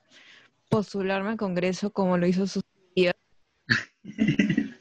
postularme 0.70 1.30
al 1.30 1.38
Congreso 1.38 1.91
como 1.91 2.18
lo 2.18 2.28
hizo 2.28 2.45
su 2.47 2.62
tía. 2.93 3.14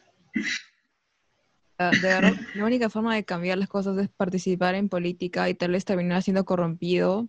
Ah, 1.80 1.92
de 1.92 2.08
verdad, 2.08 2.32
la 2.54 2.64
única 2.64 2.90
forma 2.90 3.14
de 3.14 3.24
cambiar 3.24 3.56
las 3.56 3.68
cosas 3.68 3.96
es 3.98 4.08
participar 4.08 4.74
en 4.74 4.88
política 4.88 5.48
y 5.48 5.54
tal 5.54 5.70
vez 5.70 5.84
terminar 5.84 6.24
siendo 6.24 6.44
corrompido. 6.44 7.28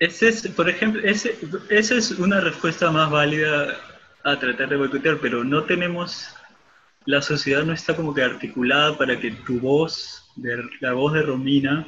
Ese 0.00 0.28
es, 0.28 0.48
por 0.48 0.66
ejemplo, 0.66 1.02
ese, 1.02 1.36
esa 1.68 1.94
es 1.94 2.12
una 2.12 2.40
respuesta 2.40 2.90
más 2.90 3.10
válida 3.10 3.76
a 4.24 4.38
tratar 4.38 4.70
de 4.70 4.76
boicotear, 4.76 5.18
pero 5.20 5.44
no 5.44 5.64
tenemos, 5.64 6.34
la 7.04 7.20
sociedad 7.20 7.64
no 7.64 7.74
está 7.74 7.94
como 7.94 8.14
que 8.14 8.22
articulada 8.22 8.96
para 8.96 9.20
que 9.20 9.30
tu 9.30 9.60
voz, 9.60 10.26
de, 10.36 10.64
la 10.80 10.94
voz 10.94 11.12
de 11.12 11.20
Romina, 11.20 11.86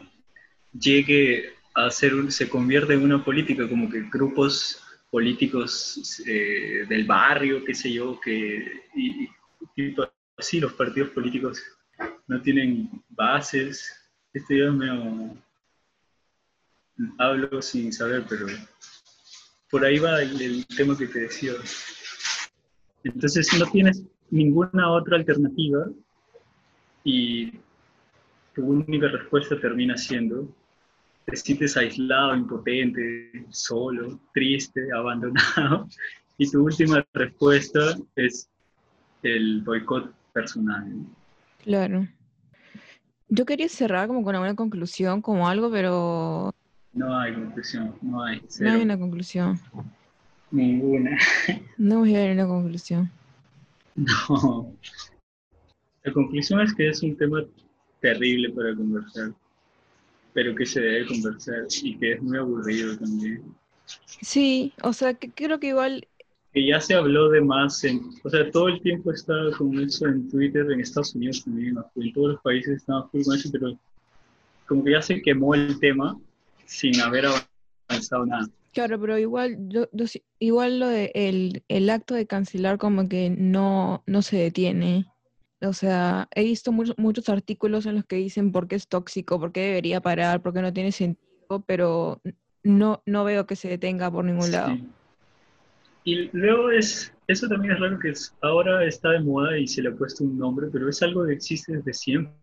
llegue 0.78 1.54
a 1.74 1.90
ser, 1.90 2.30
se 2.30 2.50
convierta 2.50 2.92
en 2.92 3.02
una 3.02 3.24
política, 3.24 3.66
como 3.66 3.88
que 3.88 4.02
grupos 4.10 4.82
políticos 5.10 6.22
eh, 6.26 6.84
del 6.86 7.06
barrio, 7.06 7.64
qué 7.64 7.74
sé 7.74 7.94
yo, 7.94 8.20
que 8.20 8.82
y, 8.94 9.26
así 10.36 10.60
los 10.60 10.74
partidos 10.74 11.10
políticos 11.10 11.62
no 12.26 12.42
tienen 12.42 12.90
bases. 13.08 13.90
Este 14.34 14.58
ya 14.58 14.70
me 14.70 14.90
hablo 17.18 17.62
sin 17.62 17.92
saber, 17.92 18.24
pero 18.28 18.46
por 19.70 19.84
ahí 19.84 19.98
va 19.98 20.22
el, 20.22 20.66
tema 20.76 20.96
que 20.96 21.06
te 21.06 21.20
decía. 21.20 21.52
Entonces 23.04 23.48
no 23.58 23.66
tienes 23.66 24.04
ninguna 24.30 24.90
otra 24.90 25.16
alternativa 25.16 25.86
y 27.04 27.50
tu 28.54 28.64
única 28.64 29.08
respuesta 29.08 29.58
termina 29.60 29.96
siendo 29.96 30.48
te 31.24 31.36
sientes 31.36 31.76
aislado, 31.76 32.34
impotente, 32.34 33.46
solo, 33.50 34.20
triste, 34.34 34.80
abandonado, 34.96 35.88
y 36.38 36.50
tu 36.50 36.64
última 36.64 37.04
respuesta 37.12 37.96
es 38.16 38.48
el 39.22 39.62
boicot 39.62 40.12
personal. 40.32 40.92
Claro. 41.62 42.08
Yo 43.28 43.46
quería 43.46 43.68
cerrar 43.68 44.08
como 44.08 44.24
con 44.24 44.34
alguna 44.34 44.56
conclusión, 44.56 45.22
como 45.22 45.48
algo, 45.48 45.70
pero... 45.70 46.54
No 46.92 47.18
hay 47.18 47.34
conclusión, 47.34 47.94
no 48.02 48.22
hay. 48.22 48.42
No 48.60 48.72
hay 48.72 48.82
una 48.82 48.98
conclusión. 48.98 49.58
Ninguna. 50.50 51.18
No 51.78 52.00
voy 52.00 52.14
a 52.14 52.20
dar 52.20 52.32
una 52.32 52.46
conclusión. 52.46 53.10
No. 53.94 54.72
La 56.04 56.12
conclusión 56.12 56.60
es 56.60 56.74
que 56.74 56.88
es 56.88 57.02
un 57.02 57.16
tema 57.16 57.44
terrible 58.00 58.50
para 58.50 58.74
conversar 58.74 59.32
pero 60.32 60.54
que 60.54 60.66
se 60.66 60.80
debe 60.80 61.06
conversar 61.06 61.66
y 61.82 61.96
que 61.96 62.12
es 62.12 62.22
muy 62.22 62.38
aburrido 62.38 62.96
también. 62.98 63.42
Sí, 64.06 64.72
o 64.82 64.92
sea, 64.92 65.14
que 65.14 65.30
creo 65.30 65.58
que 65.60 65.68
igual... 65.68 66.06
Que 66.52 66.66
ya 66.66 66.80
se 66.80 66.94
habló 66.94 67.30
de 67.30 67.40
más, 67.40 67.82
en, 67.84 68.00
o 68.24 68.30
sea, 68.30 68.50
todo 68.50 68.68
el 68.68 68.80
tiempo 68.82 69.10
está 69.10 69.34
con 69.56 69.78
eso 69.80 70.06
en 70.06 70.28
Twitter, 70.30 70.70
en 70.70 70.80
Estados 70.80 71.14
Unidos 71.14 71.44
también, 71.44 71.78
en 71.96 72.12
todos 72.12 72.32
los 72.32 72.42
países 72.42 72.76
estaba 72.76 73.08
full 73.08 73.22
con 73.24 73.36
eso, 73.36 73.48
pero 73.50 73.78
como 74.66 74.84
que 74.84 74.92
ya 74.92 75.02
se 75.02 75.22
quemó 75.22 75.54
el 75.54 75.78
tema 75.80 76.18
sin 76.72 77.00
haber 77.00 77.26
avanzado 77.88 78.26
nada. 78.26 78.48
Claro, 78.72 78.98
pero 78.98 79.18
igual, 79.18 79.56
yo, 79.68 79.86
igual 80.38 80.80
lo 80.80 80.88
de 80.88 81.12
el, 81.14 81.62
el 81.68 81.90
acto 81.90 82.14
de 82.14 82.26
cancelar 82.26 82.78
como 82.78 83.08
que 83.08 83.28
no, 83.30 84.02
no 84.06 84.22
se 84.22 84.38
detiene. 84.38 85.06
O 85.60 85.74
sea, 85.74 86.28
he 86.34 86.42
visto 86.42 86.72
muchos, 86.72 86.96
muchos 86.98 87.28
artículos 87.28 87.86
en 87.86 87.96
los 87.96 88.04
que 88.04 88.16
dicen 88.16 88.50
por 88.50 88.66
qué 88.66 88.76
es 88.76 88.88
tóxico, 88.88 89.38
por 89.38 89.52
qué 89.52 89.60
debería 89.60 90.00
parar, 90.00 90.40
por 90.40 90.54
qué 90.54 90.62
no 90.62 90.72
tiene 90.72 90.90
sentido, 90.90 91.62
pero 91.66 92.20
no, 92.62 93.02
no 93.04 93.24
veo 93.24 93.46
que 93.46 93.56
se 93.56 93.68
detenga 93.68 94.10
por 94.10 94.24
ningún 94.24 94.50
lado. 94.50 94.76
Y 96.04 96.30
luego 96.32 96.70
es, 96.70 97.14
eso 97.28 97.46
también 97.48 97.74
es 97.74 97.80
raro 97.80 97.98
que 98.00 98.12
ahora 98.40 98.84
está 98.84 99.10
de 99.10 99.20
moda 99.20 99.56
y 99.58 99.68
se 99.68 99.82
le 99.82 99.90
ha 99.90 99.94
puesto 99.94 100.24
un 100.24 100.38
nombre, 100.38 100.68
pero 100.72 100.88
es 100.88 101.00
algo 101.02 101.26
que 101.26 101.34
existe 101.34 101.76
desde 101.76 101.92
siempre. 101.92 102.34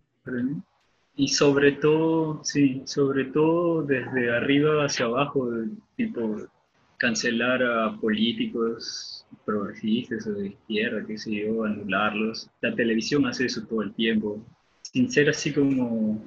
Y 1.20 1.28
sobre 1.28 1.74
todo, 1.74 2.42
sí, 2.46 2.82
sobre 2.86 3.26
todo 3.26 3.84
desde 3.84 4.32
arriba 4.32 4.86
hacia 4.86 5.04
abajo, 5.04 5.52
tipo 5.98 6.48
cancelar 6.96 7.62
a 7.62 7.98
políticos 7.98 9.26
progresistas 9.44 10.26
o 10.28 10.32
de 10.32 10.48
izquierda, 10.48 11.06
qué 11.06 11.18
sé 11.18 11.44
yo, 11.44 11.66
anularlos. 11.66 12.50
La 12.62 12.74
televisión 12.74 13.26
hace 13.26 13.48
eso 13.48 13.68
todo 13.68 13.82
el 13.82 13.94
tiempo, 13.96 14.42
sin 14.82 15.12
ser 15.12 15.28
así 15.28 15.52
como, 15.52 16.24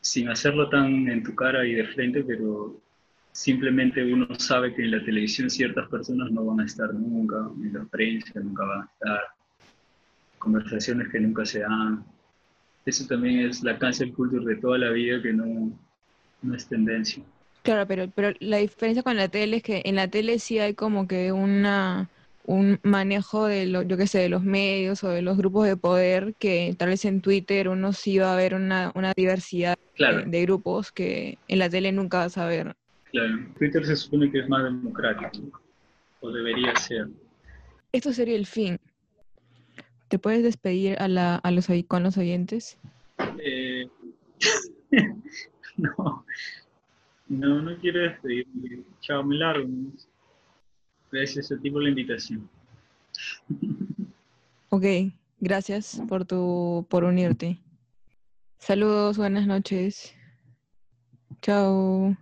sin 0.00 0.28
hacerlo 0.28 0.68
tan 0.68 1.06
en 1.08 1.22
tu 1.22 1.36
cara 1.36 1.64
y 1.64 1.74
de 1.74 1.86
frente, 1.86 2.24
pero 2.24 2.80
simplemente 3.30 4.02
uno 4.12 4.26
sabe 4.40 4.74
que 4.74 4.82
en 4.82 4.90
la 4.90 5.04
televisión 5.04 5.48
ciertas 5.48 5.88
personas 5.88 6.32
no 6.32 6.46
van 6.46 6.58
a 6.58 6.64
estar 6.64 6.92
nunca, 6.92 7.48
en 7.62 7.74
la 7.74 7.84
prensa 7.84 8.40
nunca 8.40 8.64
van 8.64 8.80
a 8.80 8.90
estar, 8.92 9.20
conversaciones 10.40 11.08
que 11.10 11.20
nunca 11.20 11.46
se 11.46 11.60
dan. 11.60 12.04
Eso 12.84 13.06
también 13.06 13.40
es 13.40 13.62
la 13.62 13.78
cancel 13.78 14.12
culture 14.12 14.44
de 14.44 14.60
toda 14.60 14.78
la 14.78 14.90
vida 14.90 15.22
que 15.22 15.32
no, 15.32 15.78
no 16.42 16.54
es 16.54 16.66
tendencia. 16.66 17.22
Claro, 17.62 17.86
pero, 17.86 18.10
pero 18.10 18.36
la 18.40 18.56
diferencia 18.56 19.02
con 19.02 19.16
la 19.16 19.28
tele 19.28 19.58
es 19.58 19.62
que 19.62 19.82
en 19.84 19.94
la 19.94 20.08
tele 20.08 20.38
sí 20.40 20.58
hay 20.58 20.74
como 20.74 21.06
que 21.06 21.30
una 21.32 22.10
un 22.44 22.80
manejo 22.82 23.46
de 23.46 23.66
lo, 23.66 23.82
yo 23.82 23.96
qué 23.96 24.06
sé, 24.06 24.18
de 24.18 24.28
los 24.28 24.42
medios 24.42 25.04
o 25.04 25.10
de 25.10 25.22
los 25.22 25.36
grupos 25.36 25.66
de 25.66 25.76
poder 25.76 26.34
que 26.38 26.74
tal 26.76 26.88
vez 26.88 27.04
en 27.04 27.20
Twitter 27.20 27.68
uno 27.68 27.92
sí 27.92 28.18
va 28.18 28.32
a 28.32 28.36
ver 28.36 28.54
una, 28.54 28.92
una 28.94 29.12
diversidad 29.16 29.76
de, 29.96 30.42
grupos 30.42 30.90
que 30.90 31.38
en 31.46 31.58
la 31.58 31.70
tele 31.70 31.92
nunca 31.92 32.18
vas 32.18 32.36
a 32.38 32.46
ver. 32.46 32.74
Claro, 33.12 33.46
Twitter 33.58 33.86
se 33.86 33.96
supone 33.96 34.30
que 34.30 34.40
es 34.40 34.48
más 34.48 34.64
democrático, 34.64 35.60
o 36.20 36.30
debería 36.30 36.74
ser. 36.76 37.08
Esto 37.92 38.12
sería 38.12 38.36
el 38.36 38.46
fin. 38.46 38.78
¿Te 40.12 40.18
puedes 40.18 40.42
despedir 40.42 41.00
a, 41.00 41.08
la, 41.08 41.36
a 41.36 41.50
los, 41.50 41.68
con 41.88 42.02
los 42.02 42.18
oyentes? 42.18 42.76
Eh, 43.38 43.88
no, 45.78 46.26
no, 47.28 47.62
no 47.62 47.80
quiero 47.80 48.02
despedirme. 48.02 48.84
Chao, 49.00 49.24
me 49.24 49.36
largo. 49.36 49.66
Gracias 51.10 51.50
a 51.50 51.58
ti 51.58 51.70
por 51.70 51.82
la 51.82 51.88
invitación. 51.88 52.46
Ok, 54.68 54.84
gracias 55.40 56.02
por 56.08 56.26
tu 56.26 56.86
por 56.90 57.04
unirte. 57.04 57.58
Saludos, 58.58 59.16
buenas 59.16 59.46
noches. 59.46 60.14
Chao. 61.40 62.14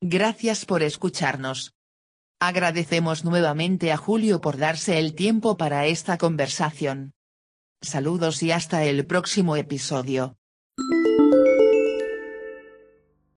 Gracias 0.00 0.64
por 0.66 0.82
escucharnos. 0.84 1.72
Agradecemos 2.44 3.24
nuevamente 3.24 3.92
a 3.92 3.96
Julio 3.96 4.40
por 4.40 4.56
darse 4.56 4.98
el 4.98 5.14
tiempo 5.14 5.56
para 5.56 5.86
esta 5.86 6.18
conversación. 6.18 7.12
Saludos 7.80 8.42
y 8.42 8.50
hasta 8.50 8.82
el 8.82 9.06
próximo 9.06 9.54
episodio. 9.54 10.36